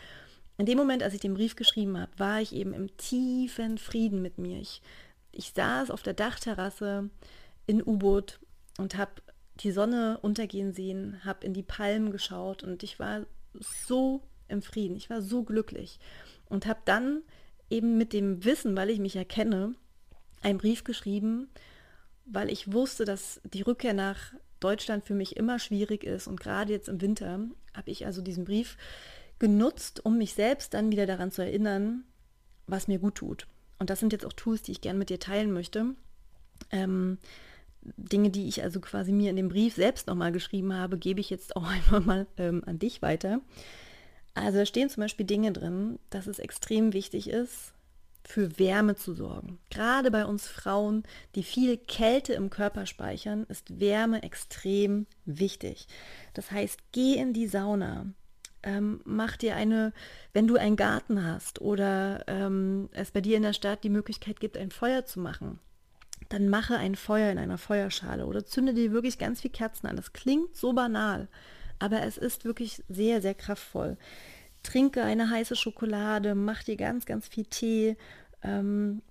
in 0.57 0.65
dem 0.65 0.77
Moment, 0.77 1.03
als 1.03 1.13
ich 1.13 1.19
den 1.19 1.33
Brief 1.33 1.55
geschrieben 1.55 1.98
habe, 1.98 2.12
war 2.17 2.41
ich 2.41 2.53
eben 2.53 2.74
im 2.74 2.95
tiefen 2.98 3.77
Frieden 3.77 4.22
mit 4.22 4.38
mir. 4.38 4.60
Ich, 4.60 4.81
ich 5.31 5.51
saß 5.51 5.91
auf 5.91 6.03
der 6.03 6.13
Dachterrasse 6.13 7.10
in 7.65 7.81
U-Boot 7.86 8.39
und 8.77 8.98
habe 8.98 9.12
die 9.55 9.72
Sonne 9.72 10.19
untergehen 10.22 10.74
sehen, 10.74 11.22
habe 11.24 11.45
in 11.45 11.53
die 11.53 11.63
Palmen 11.63 12.12
geschaut 12.12 12.63
und 12.63 12.83
ich 12.83 13.00
war 13.00 13.25
so 13.60 14.22
im 14.48 14.62
Frieden, 14.62 14.95
ich 14.95 15.10
war 15.10 15.22
so 15.22 15.43
glücklich 15.43 16.00
und 16.45 16.65
habe 16.65 16.79
dann 16.86 17.22
eben 17.69 17.98
mit 17.98 18.13
dem 18.13 18.43
Wissen, 18.45 18.75
weil 18.75 18.89
ich 18.89 19.00
mich 19.00 19.15
erkenne, 19.15 19.75
einen 20.41 20.57
Brief 20.57 20.83
geschrieben, 20.83 21.50
weil 22.25 22.51
ich 22.51 22.72
wusste, 22.72 23.05
dass 23.05 23.41
die 23.43 23.62
Rückkehr 23.62 23.93
nach 23.93 24.33
Deutschland 24.63 25.03
für 25.05 25.13
mich 25.13 25.38
immer 25.38 25.60
schwierig 25.60 26.03
ist 26.03 26.27
und 26.27 26.39
gerade 26.39 26.72
jetzt 26.72 26.89
im 26.89 27.01
Winter 27.01 27.39
habe 27.74 27.91
ich 27.91 28.05
also 28.05 28.22
diesen 28.22 28.46
Brief 28.46 28.77
genutzt, 29.39 30.05
um 30.05 30.17
mich 30.17 30.34
selbst 30.34 30.74
dann 30.74 30.91
wieder 30.91 31.05
daran 31.05 31.32
zu 31.32 31.41
erinnern, 31.41 32.03
was 32.67 32.88
mir 32.88 33.00
gut 33.00 33.15
tut. 33.15 33.48
Und 33.79 33.89
das 33.89 34.00
sind 34.00 34.13
jetzt 34.13 34.25
auch 34.25 34.34
Tools, 34.34 34.62
die 34.62 34.72
ich 34.72 34.82
gerne 34.82 35.00
mit 35.00 35.10
dir 35.10 35.20
teilen 35.20 35.51
möchte. 35.51 35.96
Ähm, 36.72 37.17
Dinge, 37.82 38.29
die 38.29 38.48
ich 38.48 38.63
also 38.63 38.79
quasi 38.79 39.12
mir 39.12 39.29
in 39.29 39.36
dem 39.36 39.50
Brief 39.50 39.75
selbst 39.75 40.08
nochmal 40.08 40.32
geschrieben 40.32 40.74
habe, 40.74 40.98
gebe 40.98 41.20
ich 41.20 41.29
jetzt 41.29 41.55
auch 41.55 41.63
einfach 41.67 42.03
mal 42.03 42.27
ähm, 42.38 42.63
an 42.65 42.79
dich 42.79 43.01
weiter. 43.01 43.41
Also 44.36 44.60
da 44.60 44.65
stehen 44.65 44.89
zum 44.89 45.01
Beispiel 45.01 45.25
Dinge 45.25 45.51
drin, 45.51 46.00
dass 46.10 46.27
es 46.27 46.39
extrem 46.39 46.93
wichtig 46.93 47.29
ist, 47.29 47.73
für 48.25 48.58
Wärme 48.58 48.96
zu 48.96 49.13
sorgen. 49.13 49.60
Gerade 49.69 50.10
bei 50.12 50.26
uns 50.26 50.47
Frauen, 50.47 51.04
die 51.36 51.43
viel 51.43 51.78
Kälte 51.78 52.34
im 52.34 52.50
Körper 52.50 52.86
speichern, 52.86 53.45
ist 53.50 53.80
Wärme 53.80 54.24
extrem 54.24 55.06
wichtig. 55.26 55.88
Das 56.34 56.52
heißt, 56.52 56.80
geh 56.91 57.15
in 57.15 57.34
die 57.34 57.47
Sauna. 57.47 58.08
Ähm, 58.65 59.02
mach 59.04 59.36
dir 59.36 59.58
eine, 59.58 59.91
wenn 60.32 60.47
du 60.47 60.56
einen 60.56 60.78
Garten 60.78 61.26
hast 61.26 61.60
oder 61.60 62.24
ähm, 62.28 62.89
es 62.93 63.12
bei 63.12 63.19
dir 63.19 63.36
in 63.36 63.43
der 63.43 63.52
Stadt 63.52 63.84
die 63.84 63.89
Möglichkeit 63.89 64.39
gibt, 64.39 64.58
ein 64.58 64.71
Feuer 64.71 65.06
zu 65.06 65.19
machen, 65.19 65.60
dann 66.30 66.47
mache 66.47 66.78
ein 66.78 66.95
Feuer 66.95 67.30
in 67.30 67.38
einer 67.38 67.58
Feuerschale 67.58 68.26
oder 68.26 68.45
zünde 68.45 68.74
dir 68.74 68.93
wirklich 68.93 69.17
ganz 69.17 69.41
viel 69.41 69.52
Kerzen 69.52 69.88
an. 69.88 69.97
Das 69.97 70.13
klingt 70.13 70.56
so 70.56 70.71
banal, 70.71 71.28
aber 71.80 72.04
es 72.04 72.17
ist 72.17 72.45
wirklich 72.45 72.82
sehr, 72.88 73.21
sehr 73.21 73.34
kraftvoll. 73.34 73.97
Trinke 74.63 75.04
eine 75.04 75.30
heiße 75.30 75.58
Schokolade, 75.58 76.36
mach 76.36 76.63
dir 76.63 76.78
ganz, 76.78 77.06
ganz 77.06 77.28
viel 77.28 77.45
Tee, 77.45 77.97
ähm, 78.43 79.01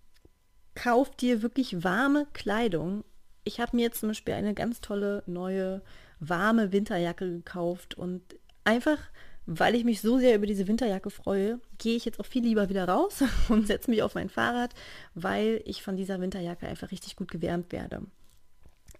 kauf 0.74 1.10
dir 1.16 1.42
wirklich 1.42 1.84
warme 1.84 2.26
Kleidung. 2.32 3.04
Ich 3.44 3.60
habe 3.60 3.76
mir 3.76 3.82
jetzt 3.82 4.00
zum 4.00 4.10
Beispiel 4.10 4.34
eine 4.34 4.54
ganz 4.54 4.80
tolle 4.80 5.22
neue 5.26 5.82
warme 6.20 6.72
Winterjacke 6.72 7.28
gekauft 7.28 7.94
und 7.96 8.22
einfach 8.64 8.98
weil 9.46 9.74
ich 9.74 9.84
mich 9.84 10.00
so 10.00 10.18
sehr 10.18 10.36
über 10.36 10.46
diese 10.46 10.68
Winterjacke 10.68 11.10
freue, 11.10 11.60
gehe 11.78 11.96
ich 11.96 12.04
jetzt 12.04 12.20
auch 12.20 12.26
viel 12.26 12.42
lieber 12.42 12.68
wieder 12.68 12.88
raus 12.88 13.24
und 13.48 13.66
setze 13.66 13.90
mich 13.90 14.02
auf 14.02 14.14
mein 14.14 14.28
Fahrrad, 14.28 14.74
weil 15.14 15.62
ich 15.64 15.82
von 15.82 15.96
dieser 15.96 16.20
Winterjacke 16.20 16.66
einfach 16.66 16.90
richtig 16.90 17.16
gut 17.16 17.30
gewärmt 17.30 17.72
werde. 17.72 18.02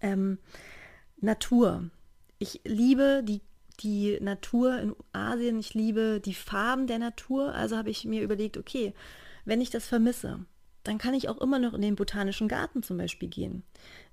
Ähm, 0.01 0.39
Natur. 1.21 1.91
Ich 2.39 2.61
liebe 2.65 3.23
die, 3.25 3.41
die 3.81 4.19
Natur 4.21 4.81
in 4.81 4.97
Asien, 5.13 5.61
ich 5.61 5.75
liebe 5.75 6.21
die 6.21 6.35
Farben 6.35 6.89
der 6.89 6.99
Natur, 6.99 7.55
also 7.55 7.77
habe 7.77 7.91
ich 7.91 8.05
mir 8.05 8.23
überlegt, 8.23 8.57
okay, 8.57 8.95
wenn 9.45 9.61
ich 9.61 9.71
das 9.71 9.87
vermisse, 9.87 10.45
dann 10.85 10.99
kann 10.99 11.15
ich 11.15 11.29
auch 11.29 11.41
immer 11.41 11.59
noch 11.59 11.75
in 11.75 11.83
den 11.83 11.97
botanischen 11.97 12.49
Garten 12.49 12.83
zum 12.83 12.97
Beispiel 12.97 13.29
gehen. 13.29 13.63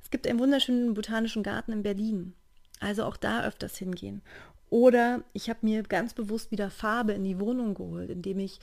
Es 0.02 0.10
gibt 0.10 0.28
einen 0.28 0.39
wunderschönen 0.39 0.94
botanischen 0.94 1.44
Garten 1.44 1.72
in 1.72 1.84
Berlin. 1.84 2.34
Also 2.80 3.04
auch 3.04 3.18
da 3.18 3.44
öfters 3.44 3.78
hingehen. 3.78 4.22
Oder 4.70 5.24
ich 5.34 5.50
habe 5.50 5.60
mir 5.63 5.84
ganz 5.84 6.13
bewusst 6.13 6.52
wieder 6.52 6.70
Farbe 6.70 7.13
in 7.13 7.24
die 7.24 7.39
Wohnung 7.39 7.74
geholt, 7.74 8.10
indem 8.10 8.39
ich 8.39 8.60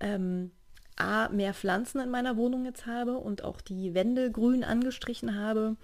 ähm, 0.00 0.50
A, 0.96 1.28
mehr 1.28 1.54
Pflanzen 1.54 2.00
in 2.00 2.10
meiner 2.10 2.36
Wohnung 2.36 2.64
jetzt 2.64 2.86
habe 2.86 3.18
und 3.18 3.42
auch 3.42 3.60
die 3.60 3.94
Wände 3.94 4.30
grün 4.30 4.64
angestrichen 4.64 5.36
habe. 5.36 5.76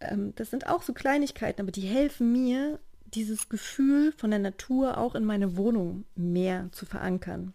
Ähm, 0.00 0.34
das 0.36 0.50
sind 0.50 0.68
auch 0.68 0.82
so 0.82 0.92
Kleinigkeiten, 0.92 1.60
aber 1.60 1.72
die 1.72 1.82
helfen 1.82 2.32
mir, 2.32 2.78
dieses 3.14 3.48
Gefühl 3.48 4.12
von 4.12 4.30
der 4.30 4.38
Natur 4.38 4.98
auch 4.98 5.14
in 5.14 5.24
meine 5.24 5.56
Wohnung 5.56 6.04
mehr 6.14 6.68
zu 6.72 6.84
verankern. 6.84 7.54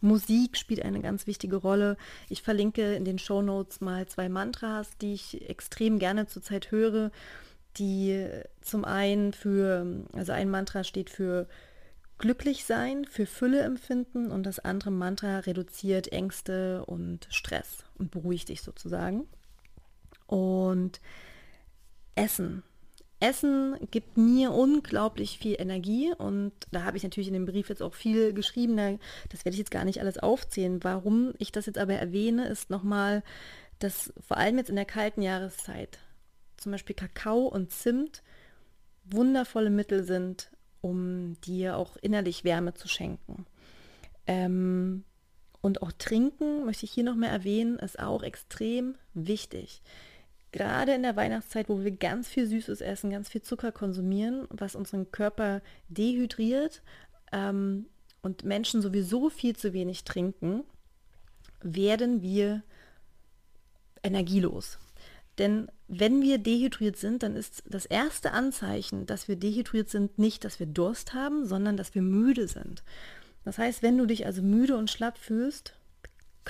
Musik 0.00 0.56
spielt 0.56 0.82
eine 0.82 1.00
ganz 1.00 1.26
wichtige 1.26 1.56
Rolle. 1.56 1.96
Ich 2.28 2.42
verlinke 2.42 2.94
in 2.94 3.04
den 3.04 3.18
Show 3.18 3.42
Notes 3.42 3.80
mal 3.80 4.06
zwei 4.06 4.28
Mantras, 4.28 4.90
die 5.00 5.14
ich 5.14 5.48
extrem 5.48 5.98
gerne 5.98 6.26
zurzeit 6.26 6.70
höre 6.70 7.10
die 7.76 8.26
zum 8.60 8.84
einen 8.84 9.32
für, 9.32 10.04
also 10.12 10.32
ein 10.32 10.50
Mantra 10.50 10.84
steht 10.84 11.10
für 11.10 11.46
glücklich 12.18 12.64
sein, 12.64 13.04
für 13.04 13.26
Fülle 13.26 13.60
empfinden 13.60 14.30
und 14.30 14.44
das 14.44 14.58
andere 14.58 14.90
Mantra 14.90 15.38
reduziert 15.40 16.12
Ängste 16.12 16.84
und 16.84 17.26
Stress 17.30 17.84
und 17.96 18.10
beruhigt 18.10 18.48
dich 18.48 18.62
sozusagen. 18.62 19.26
Und 20.26 21.00
Essen. 22.14 22.62
Essen 23.20 23.76
gibt 23.90 24.16
mir 24.16 24.52
unglaublich 24.52 25.38
viel 25.38 25.56
Energie 25.58 26.12
und 26.16 26.52
da 26.72 26.84
habe 26.84 26.96
ich 26.96 27.02
natürlich 27.02 27.28
in 27.28 27.34
dem 27.34 27.44
Brief 27.44 27.68
jetzt 27.68 27.82
auch 27.82 27.94
viel 27.94 28.32
geschrieben, 28.32 28.98
das 29.28 29.44
werde 29.44 29.54
ich 29.54 29.58
jetzt 29.58 29.70
gar 29.70 29.84
nicht 29.84 30.00
alles 30.00 30.18
aufzählen. 30.18 30.82
Warum 30.82 31.34
ich 31.38 31.52
das 31.52 31.66
jetzt 31.66 31.78
aber 31.78 31.94
erwähne, 31.94 32.48
ist 32.48 32.70
nochmal, 32.70 33.22
dass 33.78 34.12
vor 34.26 34.38
allem 34.38 34.56
jetzt 34.56 34.70
in 34.70 34.76
der 34.76 34.86
kalten 34.86 35.20
Jahreszeit 35.20 35.98
zum 36.56 36.72
Beispiel 36.72 36.96
Kakao 36.96 37.46
und 37.46 37.72
Zimt 37.72 38.22
wundervolle 39.04 39.70
Mittel 39.70 40.04
sind, 40.04 40.50
um 40.80 41.38
dir 41.42 41.76
auch 41.76 41.96
innerlich 41.96 42.44
Wärme 42.44 42.74
zu 42.74 42.88
schenken. 42.88 43.46
Ähm, 44.26 45.04
und 45.60 45.82
auch 45.82 45.92
trinken, 45.92 46.64
möchte 46.64 46.86
ich 46.86 46.92
hier 46.92 47.04
noch 47.04 47.16
mehr 47.16 47.30
erwähnen, 47.30 47.78
ist 47.78 47.98
auch 47.98 48.22
extrem 48.22 48.94
wichtig. 49.12 49.82
Gerade 50.52 50.94
in 50.94 51.02
der 51.02 51.16
Weihnachtszeit, 51.16 51.68
wo 51.68 51.82
wir 51.84 51.92
ganz 51.92 52.28
viel 52.28 52.46
Süßes 52.46 52.80
essen, 52.80 53.10
ganz 53.10 53.28
viel 53.28 53.42
Zucker 53.42 53.70
konsumieren, 53.70 54.46
was 54.50 54.74
unseren 54.74 55.12
Körper 55.12 55.62
dehydriert 55.88 56.82
ähm, 57.32 57.86
und 58.22 58.44
Menschen 58.44 58.82
sowieso 58.82 59.30
viel 59.30 59.56
zu 59.56 59.72
wenig 59.72 60.04
trinken, 60.04 60.64
werden 61.62 62.22
wir 62.22 62.62
energielos. 64.02 64.78
Denn 65.38 65.70
wenn 65.88 66.22
wir 66.22 66.38
dehydriert 66.38 66.96
sind, 66.96 67.22
dann 67.22 67.36
ist 67.36 67.62
das 67.66 67.86
erste 67.86 68.32
Anzeichen, 68.32 69.06
dass 69.06 69.28
wir 69.28 69.36
dehydriert 69.36 69.88
sind, 69.88 70.18
nicht, 70.18 70.44
dass 70.44 70.58
wir 70.58 70.66
Durst 70.66 71.14
haben, 71.14 71.46
sondern 71.46 71.76
dass 71.76 71.94
wir 71.94 72.02
müde 72.02 72.48
sind. 72.48 72.82
Das 73.44 73.56
heißt, 73.56 73.82
wenn 73.82 73.96
du 73.96 74.06
dich 74.06 74.26
also 74.26 74.42
müde 74.42 74.76
und 74.76 74.90
schlapp 74.90 75.16
fühlst, 75.16 75.74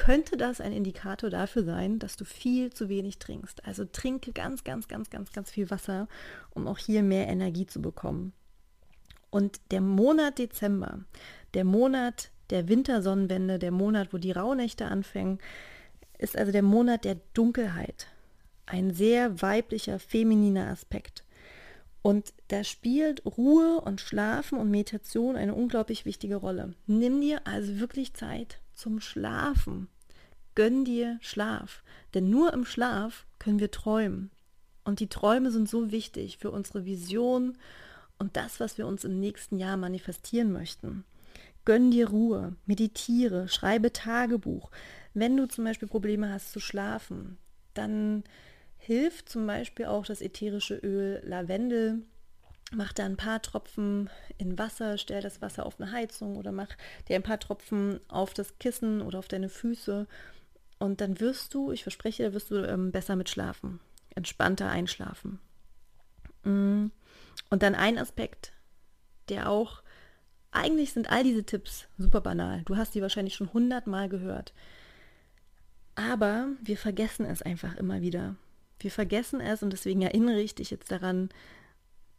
könnte 0.01 0.39
das 0.39 0.63
ein 0.63 0.73
Indikator 0.73 1.29
dafür 1.29 1.63
sein, 1.63 1.99
dass 1.99 2.17
du 2.17 2.25
viel 2.25 2.73
zu 2.73 2.89
wenig 2.89 3.19
trinkst. 3.19 3.67
Also 3.67 3.85
trinke 3.85 4.33
ganz, 4.33 4.65
ganz, 4.65 4.89
ganz, 4.89 5.11
ganz, 5.11 5.31
ganz 5.31 5.51
viel 5.51 5.71
Wasser, 5.71 6.09
um 6.55 6.67
auch 6.69 6.79
hier 6.79 7.03
mehr 7.03 7.29
Energie 7.29 7.67
zu 7.67 7.83
bekommen. 7.83 8.33
Und 9.29 9.61
der 9.71 9.83
Monat 9.83 10.39
Dezember, 10.39 11.01
der 11.53 11.65
Monat 11.65 12.31
der 12.49 12.67
Wintersonnenwende, 12.69 13.59
der 13.59 13.73
Monat, 13.73 14.15
wo 14.15 14.17
die 14.17 14.33
Rauhnächte 14.33 14.87
anfangen, 14.87 15.39
ist 16.17 16.35
also 16.35 16.51
der 16.51 16.63
Monat 16.63 17.05
der 17.05 17.19
Dunkelheit. 17.35 18.07
Ein 18.65 18.95
sehr 18.95 19.43
weiblicher, 19.43 19.99
femininer 19.99 20.69
Aspekt. 20.69 21.25
Und 22.01 22.33
da 22.49 22.65
spielt 22.65 23.27
Ruhe 23.27 23.83
und 23.83 24.01
Schlafen 24.01 24.59
und 24.59 24.71
Meditation 24.71 25.37
eine 25.37 25.55
unglaublich 25.55 26.07
wichtige 26.07 26.37
Rolle. 26.37 26.73
Nimm 26.87 27.21
dir 27.21 27.47
also 27.47 27.81
wirklich 27.81 28.15
Zeit 28.15 28.61
zum 28.81 29.01
Schlafen. 29.01 29.89
Gönn 30.55 30.85
dir 30.85 31.19
Schlaf. 31.21 31.85
Denn 32.15 32.31
nur 32.31 32.53
im 32.53 32.65
Schlaf 32.65 33.27
können 33.39 33.61
wir 33.61 33.71
träumen. 33.71 34.31
Und 34.85 35.01
die 35.01 35.09
Träume 35.09 35.51
sind 35.51 35.69
so 35.69 35.93
wichtig 35.93 36.39
für 36.39 36.51
unsere 36.51 36.85
Vision 36.85 37.57
und 38.19 38.37
das, 38.37 38.59
was 38.59 38.79
wir 38.79 38.87
uns 38.87 39.05
im 39.05 39.21
nächsten 39.21 39.59
Jahr 39.59 39.77
manifestieren 39.77 40.53
möchten. 40.53 41.05
Gönn 41.65 41.91
dir 41.91 42.09
Ruhe, 42.09 42.57
meditiere, 42.67 43.49
schreibe 43.49 43.93
Tagebuch. 43.93 44.71
Wenn 45.15 45.37
du 45.37 45.47
zum 45.47 45.65
Beispiel 45.65 45.89
Probleme 45.89 46.33
hast 46.33 46.53
zu 46.53 46.61
schlafen, 46.61 47.39
dann 47.75 48.25
hilft 48.79 49.29
zum 49.29 49.47
Beispiel 49.47 49.87
auch 49.87 50.07
das 50.07 50.23
ätherische 50.23 50.77
Öl 50.77 51.21
Lavendel. 51.25 52.03
Mach 52.73 52.93
da 52.93 53.05
ein 53.05 53.17
paar 53.17 53.43
Tropfen 53.43 54.09
in 54.39 54.57
Wasser, 54.57 54.97
stell 54.97 55.21
das 55.21 55.43
Wasser 55.43 55.67
auf 55.67 55.81
eine 55.81 55.91
Heizung 55.91 56.37
oder 56.37 56.53
mach 56.53 56.69
dir 57.09 57.17
ein 57.17 57.23
paar 57.23 57.41
Tropfen 57.41 57.99
auf 58.09 58.33
das 58.33 58.59
Kissen 58.59 59.03
oder 59.03 59.19
auf 59.19 59.27
deine 59.27 59.49
Füße. 59.49 60.07
Und 60.79 61.01
dann 61.01 61.19
wirst 61.19 61.53
du, 61.53 61.73
ich 61.73 61.83
verspreche, 61.83 62.23
da 62.23 62.33
wirst 62.33 62.51
du 62.51 62.65
ähm, 62.65 62.93
besser 62.93 63.17
mit 63.17 63.29
schlafen, 63.29 63.81
entspannter 64.15 64.71
einschlafen. 64.71 65.41
Mm. 66.45 66.87
Und 67.51 67.63
dann 67.63 67.75
ein 67.75 67.99
Aspekt, 67.99 68.53
der 69.29 69.51
auch, 69.51 69.83
eigentlich 70.53 70.93
sind 70.93 71.11
all 71.11 71.25
diese 71.25 71.45
Tipps 71.45 71.89
super 71.99 72.21
banal. 72.21 72.63
Du 72.65 72.77
hast 72.77 72.95
die 72.95 73.03
wahrscheinlich 73.03 73.35
schon 73.35 73.53
hundertmal 73.53 74.09
gehört. 74.09 74.53
Aber 75.97 76.49
wir 76.63 76.77
vergessen 76.77 77.27
es 77.27 77.43
einfach 77.43 77.77
immer 77.77 78.01
wieder. 78.01 78.37
Wir 78.79 78.91
vergessen 78.91 79.41
es 79.41 79.63
und 79.63 79.73
deswegen 79.73 80.03
erinnere 80.03 80.41
ich 80.41 80.55
dich 80.55 80.71
jetzt 80.71 80.91
daran, 80.91 81.29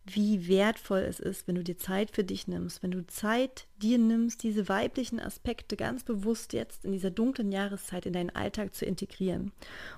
wie 0.05 0.47
wertvoll 0.47 1.01
es 1.01 1.19
ist, 1.19 1.47
wenn 1.47 1.55
du 1.55 1.63
dir 1.63 1.77
Zeit 1.77 2.11
für 2.11 2.23
dich 2.23 2.47
nimmst, 2.47 2.81
wenn 2.81 2.91
du 2.91 3.05
Zeit 3.05 3.67
dir 3.77 3.97
nimmst, 3.97 4.41
diese 4.43 4.67
weiblichen 4.67 5.19
Aspekte 5.19 5.75
ganz 5.77 6.03
bewusst 6.03 6.53
jetzt 6.53 6.85
in 6.85 6.91
dieser 6.91 7.11
dunklen 7.11 7.51
Jahreszeit 7.51 8.05
in 8.05 8.13
deinen 8.13 8.31
Alltag 8.31 8.73
zu 8.73 8.85
integrieren. 8.85 9.51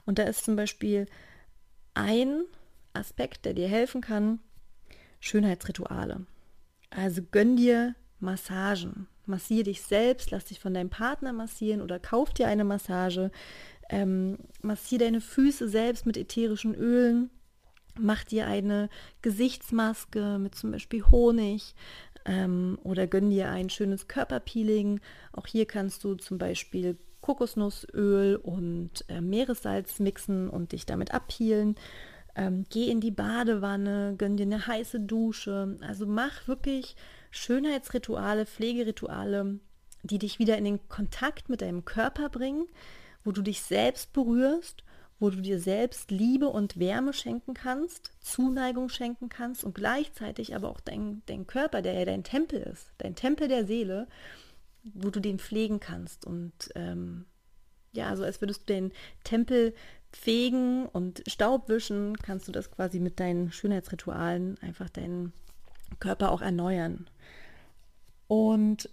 Und 0.06 0.20
da 0.20 0.24
ist 0.24 0.44
zum 0.44 0.56
Beispiel 0.56 1.06
ein 1.94 2.44
Aspekt, 2.94 3.46
der 3.46 3.54
dir 3.54 3.68
helfen 3.68 4.02
kann, 4.02 4.40
Schönheitsrituale. 5.20 6.26
Also 6.90 7.22
gönn 7.32 7.56
dir 7.56 7.96
Massagen. 8.20 9.08
Massier 9.26 9.64
dich 9.64 9.82
selbst, 9.82 10.32
lass 10.32 10.46
dich 10.46 10.60
von 10.60 10.74
deinem 10.74 10.90
Partner 10.90 11.32
massieren 11.32 11.82
oder 11.82 11.98
kauf 11.98 12.34
dir 12.34 12.48
eine 12.48 12.66
Massage. 12.66 13.32
Ähm, 13.90 14.38
massier 14.62 15.00
deine 15.00 15.22
Füße 15.22 15.70
selbst 15.70 16.06
mit 16.06 16.18
ätherischen 16.18 16.76
Ölen. 16.76 17.30
Mach 18.00 18.24
dir 18.24 18.48
eine 18.48 18.90
Gesichtsmaske 19.22 20.40
mit 20.40 20.56
zum 20.56 20.72
Beispiel 20.72 21.04
Honig 21.06 21.76
ähm, 22.26 22.78
oder 22.84 23.08
gönn 23.08 23.30
dir 23.30 23.50
ein 23.50 23.70
schönes 23.70 24.08
Körperpeeling. 24.08 25.00
Auch 25.32 25.48
hier 25.48 25.66
kannst 25.66 26.04
du 26.04 26.16
zum 26.16 26.38
Beispiel 26.38 26.98
Kokosnussöl 27.22 28.36
und 28.36 29.06
äh, 29.08 29.22
Meeressalz 29.22 30.00
mixen 30.00 30.50
und 30.50 30.72
dich 30.72 30.86
damit 30.86 31.14
abpeelen. 31.14 31.76
Ähm, 32.36 32.66
geh 32.70 32.90
in 32.90 33.00
die 33.00 33.12
Badewanne, 33.12 34.16
gönn 34.18 34.38
dir 34.38 34.46
eine 34.46 34.66
heiße 34.66 35.00
Dusche. 35.00 35.78
Also 35.82 36.06
mach 36.06 36.48
wirklich 36.48 36.96
Schönheitsrituale, 37.32 38.46
Pflegerituale, 38.46 39.60
die 40.04 40.20
dich 40.20 40.40
wieder 40.40 40.58
in 40.58 40.66
den 40.66 40.90
Kontakt 40.90 41.50
mit 41.50 41.62
deinem 41.62 41.86
Körper 41.86 42.30
bringen, 42.30 42.66
wo 43.24 43.32
du 43.32 43.42
dich 43.42 43.62
selbst 43.62 44.14
berührst, 44.14 44.84
wo 45.24 45.30
du 45.30 45.40
dir 45.40 45.58
selbst 45.58 46.12
Liebe 46.12 46.50
und 46.50 46.78
Wärme 46.78 47.14
schenken 47.14 47.54
kannst, 47.54 48.12
Zuneigung 48.20 48.90
schenken 48.90 49.30
kannst 49.30 49.64
und 49.64 49.74
gleichzeitig 49.74 50.54
aber 50.54 50.70
auch 50.70 50.82
dein, 50.82 51.22
dein 51.28 51.48
Körper, 51.48 51.82
der 51.82 51.94
ja 51.94 52.04
dein 52.04 52.26
Tempel 52.26 52.60
ist, 52.60 52.92
dein 52.98 53.16
Tempel 53.16 53.48
der 53.48 53.66
Seele, 53.66 54.10
wo 54.84 55.12
du 55.12 55.22
den 55.22 55.40
pflegen 55.40 55.80
kannst. 55.80 56.26
Und 56.26 56.52
ähm, 56.76 57.24
ja, 57.94 58.14
so 58.18 58.26
als 58.26 58.42
würdest 58.42 58.64
du 58.64 58.74
den 58.74 58.92
Tempel 59.24 59.74
fegen 60.12 60.88
und 60.88 61.24
Staub 61.26 61.70
wischen, 61.70 62.18
kannst 62.18 62.50
du 62.50 62.52
das 62.52 62.70
quasi 62.70 63.00
mit 63.00 63.22
deinen 63.22 63.50
Schönheitsritualen 63.54 64.58
einfach 64.62 64.90
deinen 64.90 65.32
Körper 66.02 66.34
auch 66.34 66.42
erneuern. 66.42 67.08
Und 68.28 68.90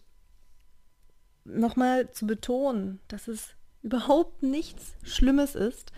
nochmal 1.45 2.13
zu 2.13 2.29
betonen, 2.29 3.01
dass 3.09 3.27
es 3.27 3.57
überhaupt 3.83 4.45
nichts 4.45 4.95
Schlimmes 5.03 5.57
ist, 5.57 5.91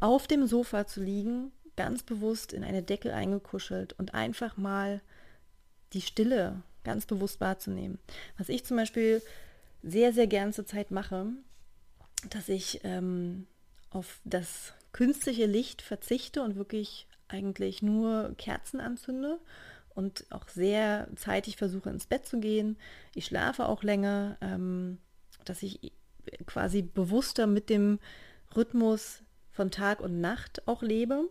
auf 0.00 0.26
dem 0.26 0.46
Sofa 0.46 0.86
zu 0.86 1.02
liegen, 1.02 1.52
ganz 1.76 2.02
bewusst 2.02 2.52
in 2.52 2.64
eine 2.64 2.82
Decke 2.82 3.14
eingekuschelt 3.14 3.92
und 3.94 4.14
einfach 4.14 4.56
mal 4.56 5.00
die 5.92 6.02
Stille 6.02 6.62
ganz 6.84 7.06
bewusst 7.06 7.40
wahrzunehmen. 7.40 7.98
Was 8.36 8.48
ich 8.48 8.64
zum 8.64 8.76
Beispiel 8.76 9.22
sehr, 9.82 10.12
sehr 10.12 10.26
gern 10.26 10.52
zur 10.52 10.66
Zeit 10.66 10.90
mache, 10.90 11.26
dass 12.30 12.48
ich 12.48 12.80
ähm, 12.84 13.46
auf 13.90 14.20
das 14.24 14.72
künstliche 14.92 15.46
Licht 15.46 15.82
verzichte 15.82 16.42
und 16.42 16.56
wirklich 16.56 17.06
eigentlich 17.28 17.82
nur 17.82 18.34
Kerzen 18.38 18.80
anzünde 18.80 19.38
und 19.94 20.26
auch 20.30 20.48
sehr 20.48 21.08
zeitig 21.16 21.56
versuche 21.56 21.90
ins 21.90 22.06
Bett 22.06 22.26
zu 22.26 22.40
gehen. 22.40 22.76
Ich 23.14 23.26
schlafe 23.26 23.66
auch 23.66 23.82
länger, 23.82 24.36
ähm, 24.40 24.98
dass 25.44 25.62
ich 25.62 25.92
quasi 26.46 26.82
bewusster 26.82 27.46
mit 27.46 27.70
dem 27.70 27.98
Rhythmus 28.56 29.22
von 29.58 29.72
Tag 29.72 30.00
und 30.00 30.20
Nacht 30.20 30.68
auch 30.68 30.82
lebe. 30.82 31.28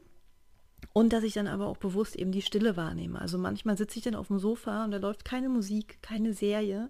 Und 0.92 1.13
dass 1.13 1.24
ich 1.24 1.34
dann 1.34 1.48
aber 1.48 1.68
auch 1.68 1.78
bewusst 1.78 2.18
eben 2.18 2.34
die 2.34 2.42
Stille 2.42 2.76
wahrnehme. 2.76 3.22
Also 3.22 3.38
manchmal 3.38 3.78
sitze 3.78 4.00
ich 4.00 4.04
dann 4.04 4.16
auf 4.16 4.28
dem 4.28 4.38
Sofa 4.38 4.84
und 4.84 4.92
da 4.92 4.98
läuft 4.98 5.24
keine 5.24 5.48
Musik, 5.48 6.00
keine 6.02 6.34
Serie. 6.34 6.90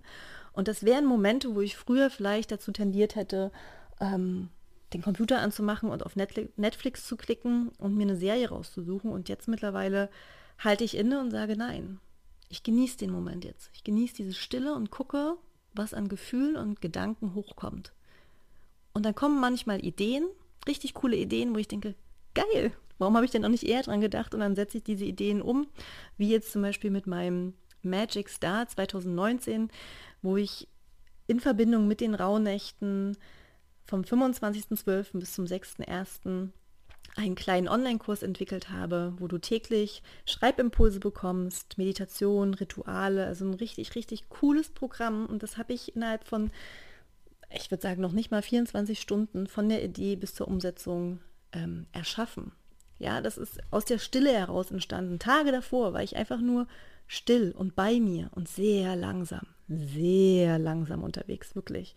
Und 0.52 0.68
das 0.68 0.84
wären 0.84 1.06
Momente, 1.06 1.54
wo 1.54 1.62
ich 1.62 1.78
früher 1.78 2.10
vielleicht 2.10 2.52
dazu 2.52 2.72
tendiert 2.72 3.16
hätte, 3.16 3.52
ähm, 4.02 4.50
den 4.94 5.04
Computer 5.04 5.40
anzumachen 5.40 5.90
und 5.90 6.04
auf 6.04 6.16
Netflix 6.16 7.06
zu 7.06 7.18
klicken 7.18 7.70
und 7.78 7.96
mir 7.96 8.04
eine 8.04 8.18
Serie 8.18 8.50
rauszusuchen. 8.50 9.12
Und 9.12 9.30
jetzt 9.30 9.48
mittlerweile 9.48 10.10
halte 10.58 10.84
ich 10.84 10.98
inne 10.98 11.20
und 11.20 11.30
sage 11.30 11.56
nein. 11.56 12.00
Ich 12.50 12.64
genieße 12.64 12.98
den 12.98 13.12
Moment 13.12 13.46
jetzt. 13.46 13.70
Ich 13.74 13.84
genieße 13.84 14.16
diese 14.16 14.34
Stille 14.34 14.74
und 14.74 14.90
gucke, 14.90 15.36
was 15.76 15.94
an 15.94 16.10
Gefühlen 16.10 16.56
und 16.56 16.82
Gedanken 16.82 17.36
hochkommt. 17.36 17.94
Und 18.94 19.06
dann 19.06 19.14
kommen 19.14 19.40
manchmal 19.40 19.86
Ideen, 19.86 20.28
richtig 20.68 20.94
coole 20.94 21.16
Ideen, 21.16 21.54
wo 21.54 21.60
ich 21.60 21.68
denke, 21.68 21.96
geil, 22.34 22.72
warum 22.98 23.16
habe 23.16 23.26
ich 23.26 23.32
denn 23.32 23.42
noch 23.42 23.50
nicht 23.50 23.64
eher 23.64 23.84
dran 23.84 24.02
gedacht? 24.02 24.34
Und 24.34 24.42
dann 24.42 24.56
setze 24.56 24.78
ich 24.78 24.84
diese 24.84 25.06
Ideen 25.06 25.42
um, 25.42 25.68
wie 26.18 26.30
jetzt 26.30 26.52
zum 26.52 26.62
Beispiel 26.62 26.92
mit 26.92 27.08
meinem 27.08 27.54
Magic 27.82 28.30
Star 28.30 28.68
2019, 28.68 29.70
wo 30.22 30.38
ich 30.38 30.68
in 31.28 31.40
Verbindung 31.40 31.88
mit 31.88 32.02
den 32.02 32.16
Rauhnächten 32.16 33.18
vom 33.86 34.02
25.12. 34.02 35.20
bis 35.20 35.34
zum 35.34 35.46
6.1. 35.46 36.50
einen 37.16 37.36
kleinen 37.36 37.68
Online-Kurs 37.68 38.24
entwickelt 38.24 38.70
habe, 38.70 39.14
wo 39.18 39.28
du 39.28 39.38
täglich 39.38 40.04
Schreibimpulse 40.26 41.00
bekommst, 41.00 41.78
Meditation, 41.78 42.54
Rituale, 42.54 43.26
also 43.26 43.46
ein 43.46 43.54
richtig, 43.54 43.96
richtig 43.96 44.30
cooles 44.30 44.70
Programm. 44.70 45.26
Und 45.26 45.44
das 45.44 45.58
habe 45.58 45.74
ich 45.74 45.96
innerhalb 45.96 46.26
von, 46.26 46.52
ich 47.50 47.72
würde 47.72 47.82
sagen, 47.82 48.02
noch 48.02 48.12
nicht 48.12 48.32
mal 48.32 48.42
24 48.42 49.00
Stunden 49.00 49.48
von 49.48 49.70
der 49.70 49.84
Idee 49.84 50.16
bis 50.16 50.36
zur 50.36 50.48
Umsetzung 50.48 51.20
ähm, 51.54 51.88
erschaffen. 51.92 52.52
Ja, 53.00 53.22
das 53.22 53.38
ist 53.38 53.60
aus 53.72 53.86
der 53.86 54.00
Stille 54.00 54.32
heraus 54.32 54.72
entstanden. 54.72 55.20
Tage 55.20 55.52
davor 55.52 55.94
war 55.94 56.04
ich 56.04 56.16
einfach 56.16 56.42
nur 56.42 56.68
still 57.06 57.54
und 57.58 57.76
bei 57.76 58.00
mir 58.00 58.30
und 58.36 58.50
sehr 58.50 58.96
langsam, 58.96 59.48
sehr 59.68 60.60
langsam 60.60 61.04
unterwegs, 61.04 61.56
wirklich. 61.56 61.96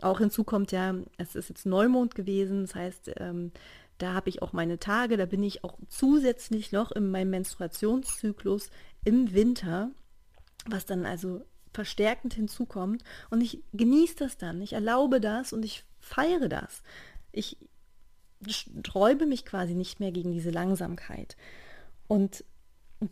Auch 0.00 0.18
hinzu 0.18 0.44
kommt 0.44 0.72
ja, 0.72 0.94
es 1.18 1.36
ist 1.36 1.50
jetzt 1.50 1.66
Neumond 1.66 2.14
gewesen, 2.14 2.62
das 2.62 2.74
heißt, 2.74 3.12
ähm, 3.18 3.52
da 3.98 4.14
habe 4.14 4.30
ich 4.30 4.40
auch 4.40 4.54
meine 4.54 4.78
Tage, 4.78 5.18
da 5.18 5.26
bin 5.26 5.42
ich 5.42 5.62
auch 5.62 5.78
zusätzlich 5.88 6.72
noch 6.72 6.90
in 6.90 7.10
meinem 7.10 7.30
Menstruationszyklus 7.30 8.70
im 9.04 9.34
Winter, 9.34 9.90
was 10.66 10.86
dann 10.86 11.04
also 11.04 11.42
verstärkend 11.72 12.34
hinzukommt. 12.34 13.04
Und 13.30 13.40
ich 13.40 13.62
genieße 13.72 14.16
das 14.16 14.38
dann, 14.38 14.60
ich 14.60 14.72
erlaube 14.72 15.20
das 15.20 15.52
und 15.52 15.64
ich 15.64 15.84
feiere 15.98 16.48
das. 16.48 16.82
Ich 17.32 17.56
sträube 18.48 19.26
mich 19.26 19.44
quasi 19.44 19.74
nicht 19.74 20.00
mehr 20.00 20.12
gegen 20.12 20.32
diese 20.32 20.50
Langsamkeit. 20.50 21.36
Und 22.08 22.44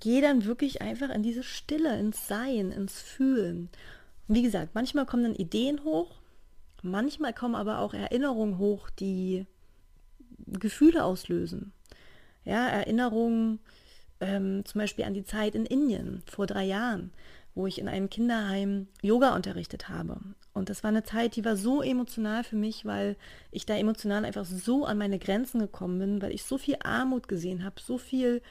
gehe 0.01 0.23
dann 0.23 0.45
wirklich 0.45 0.83
einfach 0.83 1.11
in 1.11 1.23
diese 1.23 1.43
Stille, 1.43 1.99
ins 1.99 2.27
Sein, 2.27 2.73
ins 2.73 3.01
Fühlen. 3.01 3.71
Und 4.27 4.35
wie 4.35 4.43
gesagt, 4.43 4.75
manchmal 4.75 5.07
kommen 5.07 5.23
dann 5.23 5.35
Ideen 5.35 5.85
hoch, 5.85 6.19
Manchmal 6.83 7.33
kommen 7.33 7.55
aber 7.55 7.81
auch 7.81 7.93
Erinnerungen 7.93 8.59
hoch, 8.59 8.89
die 8.91 9.47
Gefühle 10.47 11.05
auslösen. 11.05 11.73
Ja, 12.45 12.69
Erinnerungen 12.69 13.59
ähm, 14.21 14.65
zum 14.65 14.81
Beispiel 14.81 15.05
an 15.05 15.15
die 15.15 15.25
Zeit 15.25 15.55
in 15.55 15.67
Indien 15.67 16.23
vor 16.27 16.47
drei 16.47 16.65
Jahren, 16.65 17.13
wo 17.55 17.67
ich 17.67 17.79
in 17.79 17.89
einem 17.89 18.11
Kinderheim 18.11 18.89
Yoga 19.03 19.35
unterrichtet 19.35 19.89
habe. 19.89 20.19
Und 20.53 20.71
das 20.71 20.83
war 20.83 20.89
eine 20.89 21.05
Zeit, 21.05 21.37
die 21.37 21.45
war 21.45 21.57
so 21.57 21.83
emotional 21.83 22.45
für 22.45 22.57
mich, 22.57 22.85
weil 22.85 23.17
ich 23.51 23.67
da 23.67 23.77
emotional 23.77 24.25
einfach 24.25 24.45
so 24.45 24.85
an 24.85 24.99
meine 24.99 25.19
Grenzen 25.19 25.61
gekommen 25.61 25.99
bin, 25.99 26.23
weil 26.23 26.33
ich 26.33 26.43
so 26.43 26.59
viel 26.59 26.77
Armut 26.83 27.29
gesehen 27.29 27.65
habe, 27.65 27.77
so 27.81 27.99
viel 27.99 28.43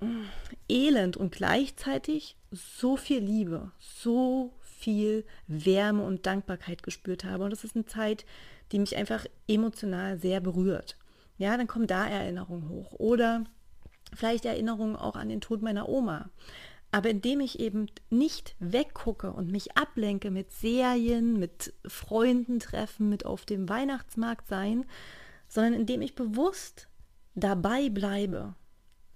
mm, 0.00 0.24
Elend 0.68 1.16
und 1.16 1.32
gleichzeitig 1.32 2.36
so 2.50 2.96
viel 2.96 3.20
Liebe, 3.20 3.72
so 3.80 4.52
viel 4.62 5.24
Wärme 5.46 6.04
und 6.04 6.26
Dankbarkeit 6.26 6.82
gespürt 6.82 7.24
habe. 7.24 7.44
Und 7.44 7.50
das 7.50 7.64
ist 7.64 7.74
eine 7.74 7.86
Zeit, 7.86 8.24
die 8.70 8.78
mich 8.78 8.96
einfach 8.96 9.26
emotional 9.48 10.18
sehr 10.18 10.40
berührt. 10.40 10.96
Ja, 11.38 11.56
dann 11.56 11.66
kommen 11.66 11.86
da 11.86 12.06
Erinnerungen 12.06 12.68
hoch. 12.68 12.92
Oder 12.92 13.44
vielleicht 14.14 14.44
Erinnerungen 14.44 14.96
auch 14.96 15.16
an 15.16 15.28
den 15.28 15.40
Tod 15.40 15.62
meiner 15.62 15.88
Oma. 15.88 16.30
Aber 16.94 17.10
indem 17.10 17.40
ich 17.40 17.58
eben 17.58 17.88
nicht 18.08 18.54
weggucke 18.60 19.32
und 19.32 19.50
mich 19.50 19.76
ablenke 19.76 20.30
mit 20.30 20.52
Serien, 20.52 21.40
mit 21.40 21.74
Freunden 21.84 22.60
treffen, 22.60 23.08
mit 23.08 23.26
auf 23.26 23.44
dem 23.44 23.68
Weihnachtsmarkt 23.68 24.46
sein, 24.46 24.84
sondern 25.48 25.72
indem 25.72 26.02
ich 26.02 26.14
bewusst 26.14 26.86
dabei 27.34 27.88
bleibe, 27.88 28.54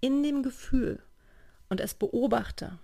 in 0.01 0.25
dem 0.25 0.43
Gefühl 0.43 1.01
und 1.69 1.81
es 1.81 1.95
beobachte, 1.95 2.81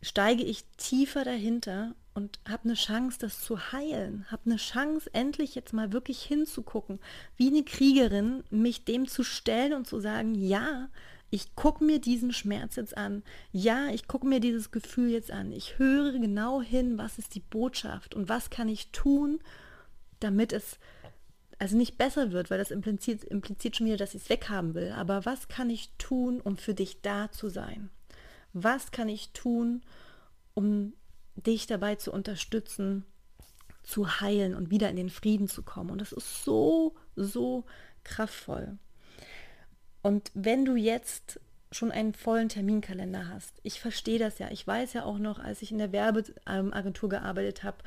steige 0.00 0.44
ich 0.44 0.64
tiefer 0.76 1.24
dahinter 1.24 1.96
und 2.14 2.38
habe 2.48 2.66
eine 2.66 2.74
Chance, 2.74 3.18
das 3.18 3.42
zu 3.42 3.72
heilen, 3.72 4.26
habe 4.30 4.42
eine 4.46 4.58
Chance, 4.58 5.10
endlich 5.12 5.56
jetzt 5.56 5.72
mal 5.72 5.92
wirklich 5.92 6.22
hinzugucken, 6.22 7.00
wie 7.36 7.48
eine 7.48 7.64
Kriegerin, 7.64 8.44
mich 8.50 8.84
dem 8.84 9.08
zu 9.08 9.24
stellen 9.24 9.72
und 9.72 9.88
zu 9.88 9.98
sagen, 9.98 10.36
ja, 10.36 10.88
ich 11.30 11.54
gucke 11.54 11.84
mir 11.84 12.00
diesen 12.00 12.32
Schmerz 12.32 12.76
jetzt 12.76 12.96
an. 12.96 13.22
Ja, 13.52 13.88
ich 13.88 14.08
gucke 14.08 14.26
mir 14.26 14.40
dieses 14.40 14.70
Gefühl 14.70 15.10
jetzt 15.10 15.30
an. 15.30 15.52
Ich 15.52 15.78
höre 15.78 16.12
genau 16.12 16.62
hin, 16.62 16.96
was 16.96 17.18
ist 17.18 17.34
die 17.34 17.40
Botschaft 17.40 18.14
und 18.14 18.28
was 18.28 18.50
kann 18.50 18.68
ich 18.68 18.90
tun, 18.92 19.40
damit 20.20 20.52
es 20.52 20.78
also 21.58 21.76
nicht 21.76 21.98
besser 21.98 22.32
wird, 22.32 22.50
weil 22.50 22.58
das 22.58 22.70
impliziert, 22.70 23.24
impliziert 23.24 23.76
schon 23.76 23.86
wieder, 23.86 23.96
dass 23.96 24.14
ich 24.14 24.22
es 24.22 24.28
weghaben 24.30 24.74
will. 24.74 24.92
Aber 24.92 25.26
was 25.26 25.48
kann 25.48 25.70
ich 25.70 25.90
tun, 25.98 26.40
um 26.40 26.56
für 26.56 26.74
dich 26.74 27.02
da 27.02 27.30
zu 27.30 27.48
sein? 27.48 27.90
Was 28.52 28.90
kann 28.90 29.08
ich 29.08 29.32
tun, 29.32 29.82
um 30.54 30.94
dich 31.34 31.66
dabei 31.66 31.96
zu 31.96 32.12
unterstützen, 32.12 33.04
zu 33.82 34.20
heilen 34.20 34.54
und 34.54 34.70
wieder 34.70 34.88
in 34.88 34.96
den 34.96 35.10
Frieden 35.10 35.48
zu 35.48 35.62
kommen? 35.62 35.90
Und 35.90 36.00
das 36.00 36.12
ist 36.12 36.44
so, 36.44 36.94
so 37.16 37.64
kraftvoll. 38.04 38.78
Und 40.02 40.30
wenn 40.34 40.64
du 40.64 40.76
jetzt 40.76 41.40
schon 41.70 41.90
einen 41.90 42.14
vollen 42.14 42.48
Terminkalender 42.48 43.28
hast, 43.28 43.54
ich 43.62 43.80
verstehe 43.80 44.18
das 44.18 44.38
ja, 44.38 44.50
ich 44.50 44.66
weiß 44.66 44.94
ja 44.94 45.04
auch 45.04 45.18
noch, 45.18 45.38
als 45.38 45.60
ich 45.60 45.70
in 45.70 45.78
der 45.78 45.92
Werbeagentur 45.92 47.08
gearbeitet 47.08 47.62
habe, 47.62 47.78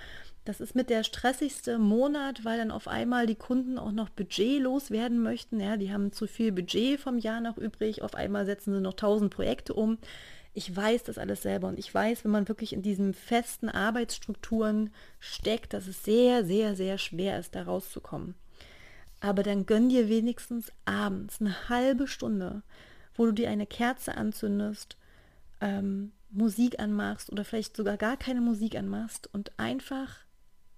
das 0.46 0.60
ist 0.60 0.76
mit 0.76 0.90
der 0.90 1.04
stressigste 1.04 1.78
Monat, 1.78 2.44
weil 2.44 2.58
dann 2.58 2.72
auf 2.72 2.88
einmal 2.88 3.28
die 3.28 3.36
Kunden 3.36 3.78
auch 3.78 3.92
noch 3.92 4.10
Budget 4.10 4.62
loswerden 4.62 5.22
möchten. 5.22 5.60
Ja, 5.60 5.78
die 5.78 5.94
haben 5.94 6.12
zu 6.12 6.26
viel 6.26 6.52
Budget 6.52 7.00
vom 7.00 7.20
Jahr 7.20 7.42
noch 7.42 7.58
übrig. 7.58 8.02
Auf 8.02 8.16
einmal 8.16 8.46
setzen 8.46 8.74
sie 8.74 8.82
noch 8.82 8.96
tausend 8.96 9.32
Projekte 9.32 9.76
um. 9.76 10.00
Ich 10.54 10.76
weiß 10.76 11.04
das 11.04 11.18
alles 11.20 11.44
selber 11.44 11.68
und 11.68 11.78
ich 11.78 11.94
weiß, 11.94 12.24
wenn 12.24 12.32
man 12.32 12.48
wirklich 12.48 12.74
in 12.74 12.82
diesen 12.82 13.14
festen 13.14 13.70
Arbeitsstrukturen 13.70 14.90
steckt, 15.20 15.74
dass 15.74 15.88
es 15.88 16.04
sehr, 16.04 16.44
sehr, 16.44 16.76
sehr 16.76 16.98
schwer 16.98 17.40
ist, 17.40 17.56
da 17.56 17.64
rauszukommen. 17.64 18.36
Aber 19.22 19.44
dann 19.44 19.66
gönn 19.66 19.88
dir 19.88 20.10
wenigstens 20.10 20.72
abends 20.84 21.40
eine 21.40 21.70
halbe 21.70 22.08
Stunde, 22.08 22.64
wo 23.14 23.26
du 23.26 23.32
dir 23.32 23.50
eine 23.50 23.68
Kerze 23.68 24.18
anzündest, 24.18 24.98
ähm, 25.62 26.12
Musik 26.32 26.80
anmachst 26.80 27.32
oder 27.32 27.46
vielleicht 27.46 27.78
sogar 27.78 27.98
gar 27.98 28.18
keine 28.18 28.42
Musik 28.42 28.76
anmachst 28.76 29.30
und 29.34 29.52
einfach 29.58 30.18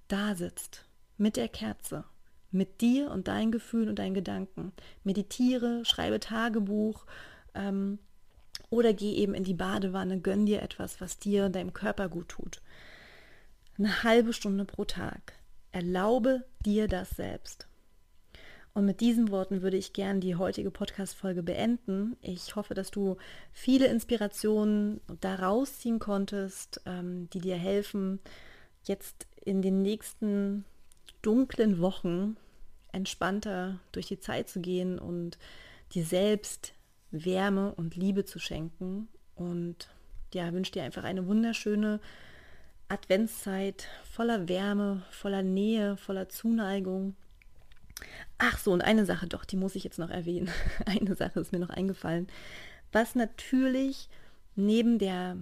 da 0.07 0.35
sitzt 0.35 0.85
mit 1.17 1.37
der 1.37 1.47
Kerze, 1.47 2.03
mit 2.51 2.81
dir 2.81 3.11
und 3.11 3.27
deinen 3.27 3.51
Gefühlen 3.51 3.89
und 3.89 3.99
deinen 3.99 4.13
Gedanken. 4.13 4.73
Meditiere, 5.03 5.85
schreibe 5.85 6.19
Tagebuch 6.19 7.05
ähm, 7.53 7.99
oder 8.69 8.93
geh 8.93 9.13
eben 9.13 9.35
in 9.35 9.43
die 9.43 9.53
Badewanne, 9.53 10.19
gönn 10.19 10.45
dir 10.45 10.61
etwas, 10.61 10.99
was 10.99 11.19
dir 11.19 11.45
und 11.45 11.55
deinem 11.55 11.73
Körper 11.73 12.09
gut 12.09 12.29
tut. 12.29 12.61
Eine 13.77 14.03
halbe 14.03 14.33
Stunde 14.33 14.65
pro 14.65 14.85
Tag. 14.85 15.33
Erlaube 15.71 16.45
dir 16.65 16.87
das 16.87 17.11
selbst. 17.11 17.67
Und 18.75 18.85
mit 18.85 19.01
diesen 19.01 19.29
Worten 19.29 19.61
würde 19.61 19.77
ich 19.77 19.93
gern 19.93 20.19
die 20.19 20.35
heutige 20.35 20.71
Podcast-Folge 20.71 21.43
beenden. 21.43 22.17
Ich 22.21 22.55
hoffe, 22.55 22.73
dass 22.73 22.89
du 22.89 23.17
viele 23.51 23.85
Inspirationen 23.85 24.99
daraus 25.21 25.77
ziehen 25.77 25.99
konntest, 25.99 26.81
ähm, 26.87 27.29
die 27.29 27.39
dir 27.39 27.55
helfen, 27.55 28.19
jetzt 28.85 29.27
in 29.45 29.61
den 29.61 29.83
nächsten 29.83 30.65
dunklen 31.21 31.81
Wochen 31.81 32.35
entspannter 32.91 33.79
durch 33.91 34.07
die 34.07 34.19
Zeit 34.19 34.49
zu 34.49 34.59
gehen 34.59 34.97
und 34.97 35.37
dir 35.93 36.03
selbst 36.03 36.73
Wärme 37.11 37.75
und 37.75 37.95
Liebe 37.95 38.25
zu 38.25 38.39
schenken. 38.39 39.07
Und 39.35 39.87
ja, 40.33 40.51
wünsche 40.51 40.71
dir 40.71 40.83
einfach 40.83 41.03
eine 41.03 41.27
wunderschöne 41.27 41.99
Adventszeit 42.87 43.87
voller 44.03 44.49
Wärme, 44.49 45.03
voller 45.11 45.43
Nähe, 45.43 45.95
voller 45.95 46.27
Zuneigung 46.27 47.15
Ach 48.37 48.57
so, 48.57 48.71
und 48.71 48.81
eine 48.81 49.05
Sache 49.05 49.27
doch, 49.27 49.45
die 49.45 49.55
muss 49.55 49.75
ich 49.75 49.83
jetzt 49.83 49.99
noch 49.99 50.09
erwähnen. 50.09 50.49
Eine 50.85 51.15
Sache 51.15 51.39
ist 51.39 51.51
mir 51.51 51.59
noch 51.59 51.69
eingefallen. 51.69 52.27
Was 52.91 53.15
natürlich 53.15 54.09
neben 54.55 54.99
der 54.99 55.37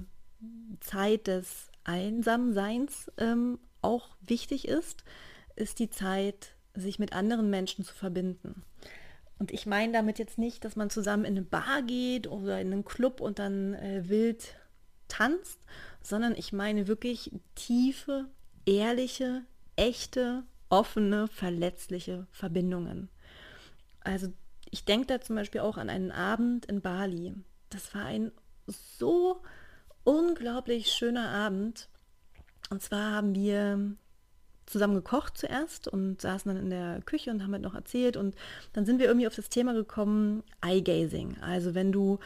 Zeit 0.79 1.27
des 1.27 1.69
Einsamseins 1.83 3.11
ähm, 3.17 3.59
auch 3.81 4.09
wichtig 4.21 4.67
ist, 4.67 5.03
ist 5.55 5.79
die 5.79 5.89
Zeit, 5.89 6.55
sich 6.73 6.99
mit 6.99 7.13
anderen 7.13 7.49
Menschen 7.49 7.83
zu 7.83 7.93
verbinden. 7.93 8.63
Und 9.39 9.51
ich 9.51 9.65
meine 9.65 9.91
damit 9.91 10.19
jetzt 10.19 10.37
nicht, 10.37 10.63
dass 10.63 10.75
man 10.75 10.89
zusammen 10.89 11.25
in 11.25 11.35
eine 11.35 11.41
Bar 11.41 11.81
geht 11.81 12.27
oder 12.27 12.61
in 12.61 12.71
einen 12.71 12.85
Club 12.85 13.19
und 13.19 13.39
dann 13.39 13.73
äh, 13.73 14.07
wild 14.07 14.55
tanzt, 15.07 15.59
sondern 16.01 16.35
ich 16.35 16.53
meine 16.53 16.87
wirklich 16.87 17.31
tiefe, 17.55 18.27
ehrliche, 18.65 19.41
echte 19.75 20.43
offene, 20.71 21.27
verletzliche 21.27 22.25
Verbindungen. 22.31 23.09
Also 23.99 24.33
ich 24.71 24.85
denke 24.85 25.07
da 25.07 25.21
zum 25.21 25.35
Beispiel 25.35 25.61
auch 25.61 25.77
an 25.77 25.89
einen 25.89 26.11
Abend 26.11 26.65
in 26.65 26.81
Bali. 26.81 27.35
Das 27.69 27.93
war 27.93 28.05
ein 28.05 28.31
so 28.67 29.41
unglaublich 30.03 30.87
schöner 30.87 31.29
Abend. 31.29 31.89
Und 32.69 32.81
zwar 32.81 33.11
haben 33.11 33.35
wir 33.35 33.95
zusammen 34.65 34.95
gekocht 34.95 35.37
zuerst 35.37 35.89
und 35.89 36.21
saßen 36.21 36.53
dann 36.53 36.63
in 36.63 36.69
der 36.69 37.01
Küche 37.01 37.31
und 37.31 37.43
haben 37.43 37.51
halt 37.51 37.63
noch 37.63 37.75
erzählt. 37.75 38.15
Und 38.15 38.35
dann 38.71 38.85
sind 38.85 38.99
wir 38.99 39.07
irgendwie 39.07 39.27
auf 39.27 39.35
das 39.35 39.49
Thema 39.49 39.73
gekommen, 39.73 40.41
Eye-Gazing. 40.61 41.37
Also 41.41 41.75
wenn 41.75 41.91
du 41.91 42.19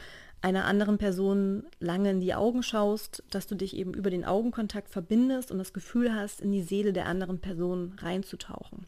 einer 0.46 0.66
anderen 0.66 1.00
Person 1.00 1.64
lange 1.80 2.12
in 2.12 2.20
die 2.20 2.36
Augen 2.36 2.62
schaust, 2.62 3.24
dass 3.32 3.48
du 3.48 3.56
dich 3.56 3.76
eben 3.76 3.96
über 3.96 4.12
den 4.12 4.24
Augenkontakt 4.24 4.92
verbindest 4.92 5.50
und 5.50 5.58
das 5.58 5.74
Gefühl 5.74 6.14
hast, 6.14 6.40
in 6.40 6.52
die 6.52 6.62
Seele 6.62 6.94
der 6.94 7.08
anderen 7.08 7.40
Person 7.40 7.96
reinzutauchen. 7.98 8.86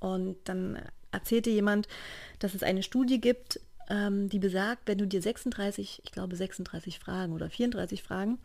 Und 0.00 0.38
dann 0.42 0.80
erzählte 1.12 1.50
jemand, 1.50 1.86
dass 2.40 2.54
es 2.54 2.64
eine 2.64 2.82
Studie 2.82 3.20
gibt, 3.20 3.60
ähm, 3.90 4.28
die 4.28 4.40
besagt, 4.40 4.88
wenn 4.88 4.98
du 4.98 5.06
dir 5.06 5.22
36, 5.22 6.02
ich 6.04 6.10
glaube 6.10 6.34
36 6.34 6.98
Fragen 6.98 7.32
oder 7.32 7.48
34 7.48 8.02
Fragen, 8.02 8.40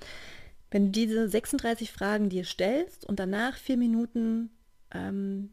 wenn 0.69 0.85
du 0.85 0.91
diese 0.91 1.27
36 1.27 1.91
Fragen 1.91 2.29
dir 2.29 2.43
stellst 2.43 3.03
und 3.03 3.19
danach 3.19 3.57
vier 3.57 3.77
Minuten 3.77 4.51
ähm, 4.91 5.49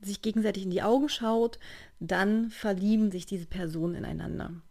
sich 0.00 0.22
gegenseitig 0.22 0.62
in 0.62 0.70
die 0.70 0.82
Augen 0.82 1.10
schaut, 1.10 1.58
dann 2.00 2.48
verlieben 2.48 3.10
sich 3.10 3.26
diese 3.26 3.46
Personen 3.46 3.96
ineinander. 3.96 4.62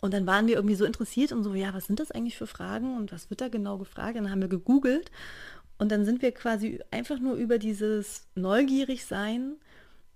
Und 0.00 0.14
dann 0.14 0.26
waren 0.26 0.46
wir 0.46 0.54
irgendwie 0.54 0.76
so 0.76 0.84
interessiert 0.84 1.32
und 1.32 1.42
so, 1.42 1.54
ja, 1.54 1.74
was 1.74 1.86
sind 1.86 1.98
das 2.00 2.10
eigentlich 2.10 2.36
für 2.36 2.46
Fragen 2.46 2.96
und 2.96 3.12
was 3.12 3.30
wird 3.30 3.40
da 3.40 3.48
genau 3.48 3.78
gefragt? 3.78 4.16
Und 4.16 4.24
dann 4.24 4.30
haben 4.30 4.40
wir 4.40 4.48
gegoogelt 4.48 5.10
und 5.78 5.90
dann 5.92 6.04
sind 6.04 6.22
wir 6.22 6.32
quasi 6.32 6.80
einfach 6.90 7.18
nur 7.18 7.34
über 7.34 7.58
dieses 7.58 8.26
Neugierigsein 8.34 9.56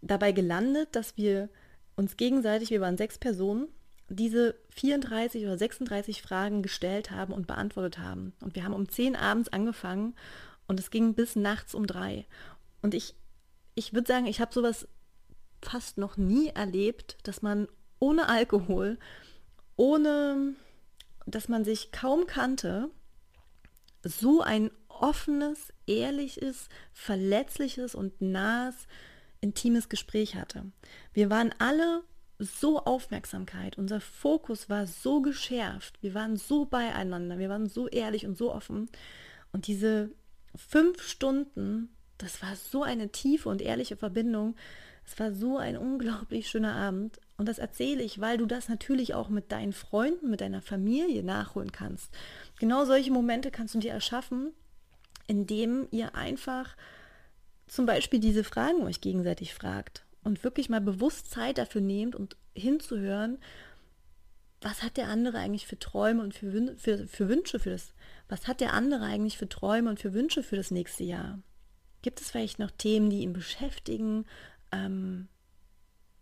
dabei 0.00 0.32
gelandet, 0.32 0.88
dass 0.92 1.16
wir 1.16 1.48
uns 1.96 2.16
gegenseitig, 2.16 2.70
wir 2.70 2.80
waren 2.80 2.96
sechs 2.96 3.18
Personen, 3.18 3.68
diese 4.08 4.56
34 4.70 5.44
oder 5.44 5.56
36 5.56 6.22
Fragen 6.22 6.62
gestellt 6.62 7.10
haben 7.10 7.32
und 7.32 7.46
beantwortet 7.46 7.98
haben. 7.98 8.32
Und 8.40 8.54
wir 8.54 8.64
haben 8.64 8.74
um 8.74 8.88
10 8.88 9.16
abends 9.16 9.48
angefangen 9.48 10.14
und 10.66 10.80
es 10.80 10.90
ging 10.90 11.14
bis 11.14 11.36
nachts 11.36 11.74
um 11.74 11.86
drei. 11.86 12.26
Und 12.82 12.94
ich, 12.94 13.14
ich 13.74 13.94
würde 13.94 14.08
sagen, 14.08 14.26
ich 14.26 14.40
habe 14.40 14.52
sowas 14.52 14.88
fast 15.62 15.96
noch 15.96 16.16
nie 16.16 16.48
erlebt, 16.48 17.16
dass 17.22 17.40
man 17.40 17.68
ohne 18.00 18.28
Alkohol 18.28 18.98
ohne 19.76 20.54
dass 21.26 21.48
man 21.48 21.64
sich 21.64 21.92
kaum 21.92 22.26
kannte, 22.26 22.90
so 24.02 24.42
ein 24.42 24.70
offenes, 24.88 25.72
ehrliches, 25.86 26.68
verletzliches 26.92 27.94
und 27.94 28.20
nahes, 28.20 28.74
intimes 29.40 29.88
Gespräch 29.88 30.36
hatte. 30.36 30.64
Wir 31.12 31.30
waren 31.30 31.54
alle 31.58 32.02
so 32.38 32.84
Aufmerksamkeit, 32.84 33.78
unser 33.78 34.00
Fokus 34.00 34.68
war 34.68 34.86
so 34.86 35.22
geschärft, 35.22 36.02
wir 36.02 36.14
waren 36.14 36.36
so 36.36 36.64
beieinander, 36.64 37.38
wir 37.38 37.48
waren 37.48 37.68
so 37.68 37.88
ehrlich 37.88 38.26
und 38.26 38.36
so 38.36 38.52
offen. 38.52 38.88
Und 39.52 39.66
diese 39.66 40.10
fünf 40.56 41.02
Stunden, 41.02 41.94
das 42.18 42.42
war 42.42 42.56
so 42.56 42.82
eine 42.82 43.10
tiefe 43.10 43.48
und 43.48 43.62
ehrliche 43.62 43.96
Verbindung. 43.96 44.56
Es 45.04 45.18
war 45.18 45.32
so 45.32 45.58
ein 45.58 45.76
unglaublich 45.76 46.48
schöner 46.48 46.74
Abend. 46.74 47.20
Und 47.42 47.48
das 47.48 47.58
erzähle 47.58 48.04
ich, 48.04 48.20
weil 48.20 48.38
du 48.38 48.46
das 48.46 48.68
natürlich 48.68 49.14
auch 49.14 49.28
mit 49.28 49.50
deinen 49.50 49.72
Freunden, 49.72 50.30
mit 50.30 50.40
deiner 50.40 50.62
Familie 50.62 51.24
nachholen 51.24 51.72
kannst. 51.72 52.08
Genau 52.60 52.84
solche 52.84 53.10
Momente 53.10 53.50
kannst 53.50 53.74
du 53.74 53.80
dir 53.80 53.90
erschaffen, 53.90 54.52
indem 55.26 55.88
ihr 55.90 56.14
einfach 56.14 56.76
zum 57.66 57.84
Beispiel 57.84 58.20
diese 58.20 58.44
Fragen 58.44 58.84
euch 58.84 59.00
gegenseitig 59.00 59.54
fragt 59.54 60.04
und 60.22 60.44
wirklich 60.44 60.68
mal 60.68 60.80
bewusst 60.80 61.32
Zeit 61.32 61.58
dafür 61.58 61.80
nehmt 61.80 62.14
und 62.14 62.36
hinzuhören, 62.54 63.38
was 64.60 64.84
hat 64.84 64.96
der 64.96 65.08
andere 65.08 65.38
eigentlich 65.38 65.66
für 65.66 65.80
Träume 65.80 66.22
und 66.22 66.34
für, 66.34 66.52
Wün 66.52 66.78
für, 66.78 67.08
für 67.08 67.28
Wünsche 67.28 67.58
für 67.58 67.70
das, 67.70 67.92
was 68.28 68.46
hat 68.46 68.60
der 68.60 68.72
andere 68.72 69.02
eigentlich 69.02 69.36
für 69.36 69.48
Träume 69.48 69.90
und 69.90 69.98
für 69.98 70.14
Wünsche 70.14 70.44
für 70.44 70.54
das 70.54 70.70
nächste 70.70 71.02
Jahr? 71.02 71.40
Gibt 72.02 72.20
es 72.20 72.30
vielleicht 72.30 72.60
noch 72.60 72.70
Themen, 72.70 73.10
die 73.10 73.22
ihn 73.22 73.32
beschäftigen? 73.32 74.26
Ähm, 74.70 75.26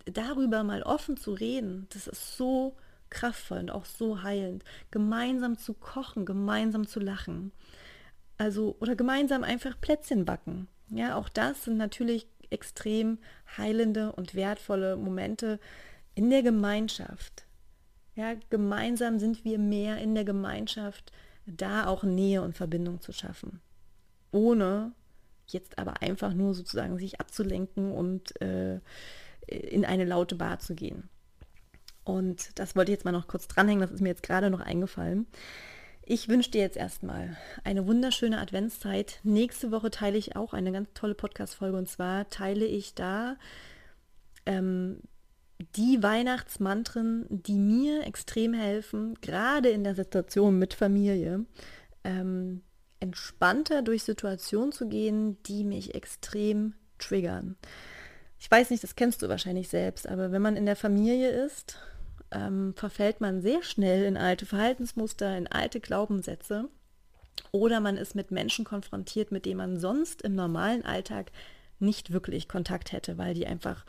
darüber 0.07 0.63
mal 0.63 0.83
offen 0.83 1.17
zu 1.17 1.33
reden, 1.33 1.87
das 1.93 2.07
ist 2.07 2.37
so 2.37 2.77
kraftvoll 3.11 3.59
und 3.59 3.71
auch 3.71 3.85
so 3.85 4.23
heilend. 4.23 4.65
Gemeinsam 4.91 5.59
zu 5.59 5.75
kochen, 5.75 6.25
gemeinsam 6.25 6.87
zu 6.87 7.01
lachen. 7.01 7.53
Also, 8.39 8.77
oder 8.81 8.97
gemeinsam 8.97 9.45
einfach 9.45 9.81
Plätzchen 9.81 10.25
backen. 10.25 10.69
Ja, 10.89 11.17
auch 11.17 11.29
das 11.29 11.65
sind 11.65 11.77
natürlich 11.77 12.27
extrem 12.51 13.19
heilende 13.57 14.13
und 14.13 14.35
wertvolle 14.35 14.97
Momente 14.97 15.61
in 16.15 16.31
der 16.31 16.43
Gemeinschaft. 16.43 17.45
Ja, 18.17 18.35
gemeinsam 18.51 19.19
sind 19.19 19.45
wir 19.45 19.59
mehr 19.59 19.99
in 19.99 20.15
der 20.15 20.25
Gemeinschaft, 20.25 21.13
da 21.47 21.87
auch 21.87 22.03
Nähe 22.03 22.43
und 22.43 22.57
Verbindung 22.57 23.01
zu 23.01 23.13
schaffen. 23.13 23.61
Ohne 24.33 24.93
jetzt 25.47 25.79
aber 25.79 26.03
einfach 26.03 26.35
nur 26.35 26.55
sozusagen 26.55 26.99
sich 26.99 27.21
abzulenken 27.21 27.93
und 27.93 28.41
äh, 28.41 28.81
in 29.51 29.85
eine 29.85 30.05
laute 30.05 30.37
Bar 30.37 30.59
zu 30.59 30.75
gehen. 30.75 31.09
Und 32.05 32.59
das 32.59 32.77
wollte 32.77 32.93
ich 32.93 32.97
jetzt 32.97 33.05
mal 33.05 33.13
noch 33.13 33.29
kurz 33.29 33.47
dranhängen, 33.47 33.83
das 33.83 33.91
ist 33.91 34.01
mir 34.01 34.09
jetzt 34.09 34.23
gerade 34.23 34.51
noch 34.51 34.61
eingefallen. 34.61 35.27
Ich 36.03 36.29
wünsche 36.29 36.51
dir 36.51 36.63
jetzt 36.63 36.77
erstmal 36.77 37.37
eine 37.63 37.87
wunderschöne 37.87 38.41
Adventszeit. 38.41 39.21
Nächste 39.23 39.71
Woche 39.71 39.91
teile 39.91 40.19
ich 40.19 40.35
auch 40.35 40.55
eine 40.55 40.73
ganz 40.73 40.89
tolle 40.95 41.15
Podcast-Folge 41.15 41.77
und 41.77 41.89
zwar 41.89 42.29
teile 42.31 42.65
ich 42.65 42.95
da 42.95 43.37
ähm, 44.47 45.01
die 45.77 46.03
Weihnachtsmantren, 46.03 47.27
die 47.29 47.59
mir 47.59 48.07
extrem 48.07 48.55
helfen, 48.55 49.15
gerade 49.21 49.69
in 49.69 49.85
der 49.85 49.95
Situation 49.95 50.59
mit 50.59 50.75
Familie, 50.75 51.45
ähm, 52.03 52.63
entspannter 52.99 53.83
durch 53.83 54.03
Situationen 54.03 54.73
zu 54.73 54.89
gehen, 54.89 55.43
die 55.45 55.65
mich 55.65 55.95
extrem 55.95 56.75
triggern. 56.99 57.57
Ich 58.41 58.51
weiß 58.51 58.71
nicht, 58.71 58.83
das 58.83 58.97
kennst 58.97 59.23
du 59.23 59.29
wahrscheinlich 59.29 59.69
selbst, 59.69 60.09
aber 60.09 60.33
wenn 60.33 60.43
man 60.43 60.57
in 60.57 60.67
der 60.67 60.77
Familie 60.77 61.31
ist 61.31 61.79
ähm, 62.33 62.75
verfällt 62.75 63.21
man 63.21 63.43
sehr 63.43 63.63
schnell 63.63 64.05
in 64.05 64.17
alte 64.17 64.47
Verhaltensmuster, 64.47 65.37
in 65.37 65.47
alte 65.47 65.81
Glaubenssätze 65.81 66.69
oder 67.53 67.81
man 67.81 67.97
ist 67.97 68.15
mit 68.15 68.31
Menschen 68.31 68.65
konfrontiert, 68.65 69.33
mit 69.33 69.47
denen 69.47 69.59
man 69.59 69.79
sonst 69.79 70.23
im 70.23 70.35
normalen 70.35 70.85
Alltag 70.85 71.33
nicht 71.79 72.13
wirklich 72.13 72.49
Kontakt 72.49 72.93
hätte, 72.93 73.19
weil 73.19 73.35
die 73.35 73.47
einfach 73.47 73.85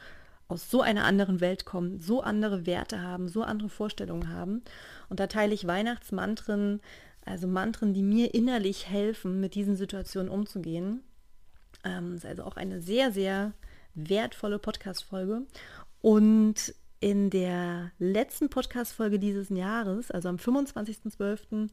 aus 0.48 0.70
so 0.70 0.82
einer 0.82 1.06
anderen 1.06 1.40
Welt 1.40 1.66
kommen, 1.66 2.00
so 2.00 2.22
andere 2.22 2.66
Werte 2.66 3.02
haben, 3.02 3.30
so 3.30 3.44
andere 3.44 3.70
Vorstellungen 3.70 4.34
haben. 4.34 4.64
Und 5.10 5.20
da 5.20 5.28
teile 5.28 5.54
ich 5.54 5.68
Weihnachtsmantren, 5.68 6.82
also 7.26 7.48
Mantren, 7.48 7.94
die 7.94 8.02
mir 8.02 8.34
innerlich 8.34 8.90
helfen, 8.90 9.40
mit 9.40 9.56
diesen 9.56 9.76
Situationen 9.76 10.30
umzugehen. 10.30 11.04
Ähm, 11.84 12.16
ist 12.16 12.26
also 12.26 12.44
auch 12.44 12.58
eine 12.58 12.82
sehr, 12.82 13.12
sehr 13.12 13.54
wertvolle 13.95 14.60
Podcast-Folge. 14.60 15.43
Und 16.01 16.73
in 16.99 17.30
der 17.32 17.91
letzten 17.97 18.49
Podcast-Folge 18.49 19.17
dieses 19.17 19.49
Jahres, 19.49 20.12
also 20.12 20.30
am 20.30 20.36
25.12., 20.36 21.69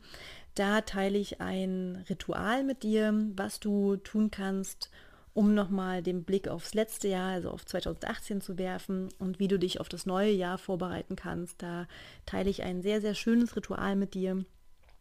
da 0.54 0.80
teile 0.80 1.18
ich 1.18 1.40
ein 1.40 2.04
Ritual 2.08 2.64
mit 2.64 2.82
dir, 2.82 3.12
was 3.36 3.60
du 3.60 3.96
tun 3.96 4.30
kannst, 4.30 4.90
um 5.34 5.54
nochmal 5.54 6.02
den 6.02 6.24
Blick 6.24 6.48
aufs 6.48 6.74
letzte 6.74 7.08
Jahr, 7.08 7.30
also 7.30 7.50
auf 7.50 7.64
2018 7.64 8.40
zu 8.40 8.58
werfen 8.58 9.10
und 9.18 9.38
wie 9.38 9.48
du 9.48 9.58
dich 9.58 9.80
auf 9.80 9.88
das 9.88 10.06
neue 10.06 10.32
Jahr 10.32 10.58
vorbereiten 10.58 11.14
kannst. 11.14 11.62
Da 11.62 11.86
teile 12.26 12.50
ich 12.50 12.62
ein 12.62 12.82
sehr, 12.82 13.00
sehr 13.00 13.14
schönes 13.14 13.54
Ritual 13.54 13.96
mit 13.96 14.14
dir 14.14 14.44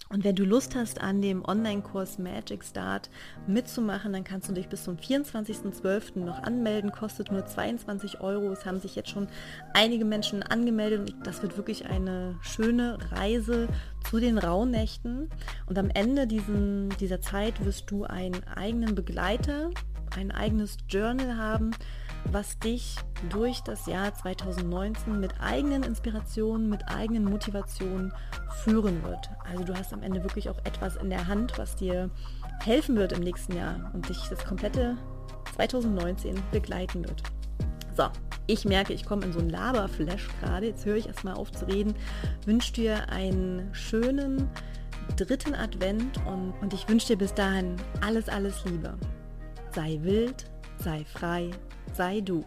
und 0.10 0.24
wenn 0.24 0.36
du 0.36 0.46
Lust 0.46 0.76
hast, 0.76 1.02
an 1.02 1.22
dem 1.22 1.43
Online-Kurs 1.43 2.17
Magic 2.17 2.63
Start 2.63 3.10
mitzumachen, 3.46 4.13
dann 4.13 4.24
kannst 4.24 4.48
du 4.48 4.54
dich 4.54 4.70
bis 4.70 4.84
zum 4.84 4.96
24.12. 4.96 6.20
noch 6.20 6.43
anmelden. 6.43 6.91
Kostet 6.91 7.32
nur 7.32 7.46
22 7.46 8.22
Euro. 8.22 8.52
Es 8.52 8.65
haben 8.65 8.80
sich 8.80 8.96
jetzt 8.96 9.10
schon 9.10 9.28
einige 9.74 10.06
Menschen 10.06 10.43
angemeldet 10.43 11.00
und 11.12 11.28
das 11.28 11.41
wird 11.41 11.58
wirklich 11.58 11.86
eine 11.88 12.36
schöne 12.41 12.98
Reise 13.12 13.67
zu 14.10 14.20
den 14.20 14.38
Rauhnächten. 14.38 15.30
Und 15.65 15.78
am 15.78 15.89
Ende 15.89 16.26
diesen, 16.26 16.89
dieser 17.00 17.20
Zeit 17.20 17.65
wirst 17.65 17.91
du 17.91 18.06
einen 18.06 18.43
eigenen 18.56 18.96
Begleiter, 18.96 19.72
ein 20.15 20.32
eigenes 20.32 20.78
Journal 20.89 21.36
haben, 21.36 21.72
was 22.32 22.60
dich 22.60 22.95
durch 23.30 23.62
das 23.62 23.86
Jahr 23.86 24.13
2019 24.13 25.19
mit 25.19 25.39
eigenen 25.39 25.84
Inspirationen, 25.84 26.69
mit 26.69 26.88
eigenen 26.88 27.25
Motivationen 27.25 28.13
führen 28.63 29.03
wird. 29.03 29.30
Also 29.49 29.63
du 29.63 29.73
hast 29.77 29.93
am 29.93 30.03
Ende 30.03 30.23
wirklich 30.23 30.49
auch 30.49 30.58
etwas 30.65 30.95
in 30.97 31.10
der 31.10 31.27
Hand, 31.27 31.58
was 31.58 31.75
dir 31.75 32.10
helfen 32.63 32.95
wird 32.95 33.13
im 33.13 33.21
nächsten 33.21 33.56
Jahr 33.56 33.91
und 33.93 34.10
dich 34.10 34.19
das 34.30 34.45
komplette 34.45 34.97
2019 35.56 36.36
begleiten 36.51 37.08
wird. 37.08 37.23
So, 37.95 38.10
ich 38.45 38.65
merke, 38.65 38.93
ich 38.93 39.06
komme 39.06 39.25
in 39.25 39.34
so 39.34 39.39
einen 39.39 39.49
Laberflash 39.49 40.27
gerade. 40.39 40.67
Jetzt 40.67 40.86
höre 40.86 40.97
ich 40.97 41.08
erstmal 41.08 41.34
auf 41.34 41.51
zu 41.51 41.67
reden. 41.67 41.95
Wünsche 42.45 42.73
dir 42.73 43.10
einen 43.10 43.73
schönen 43.73 44.49
dritten 45.15 45.56
Advent 45.56 46.17
und, 46.25 46.53
und 46.62 46.73
ich 46.73 46.88
wünsche 46.88 47.08
dir 47.08 47.17
bis 47.17 47.34
dahin 47.34 47.75
alles, 48.01 48.30
alles 48.30 48.63
Liebe. 48.65 48.93
Sei 49.73 49.97
wild, 50.01 50.45
sei 50.77 51.06
frei, 51.06 51.51
sei 51.95 52.21
du. 52.21 52.43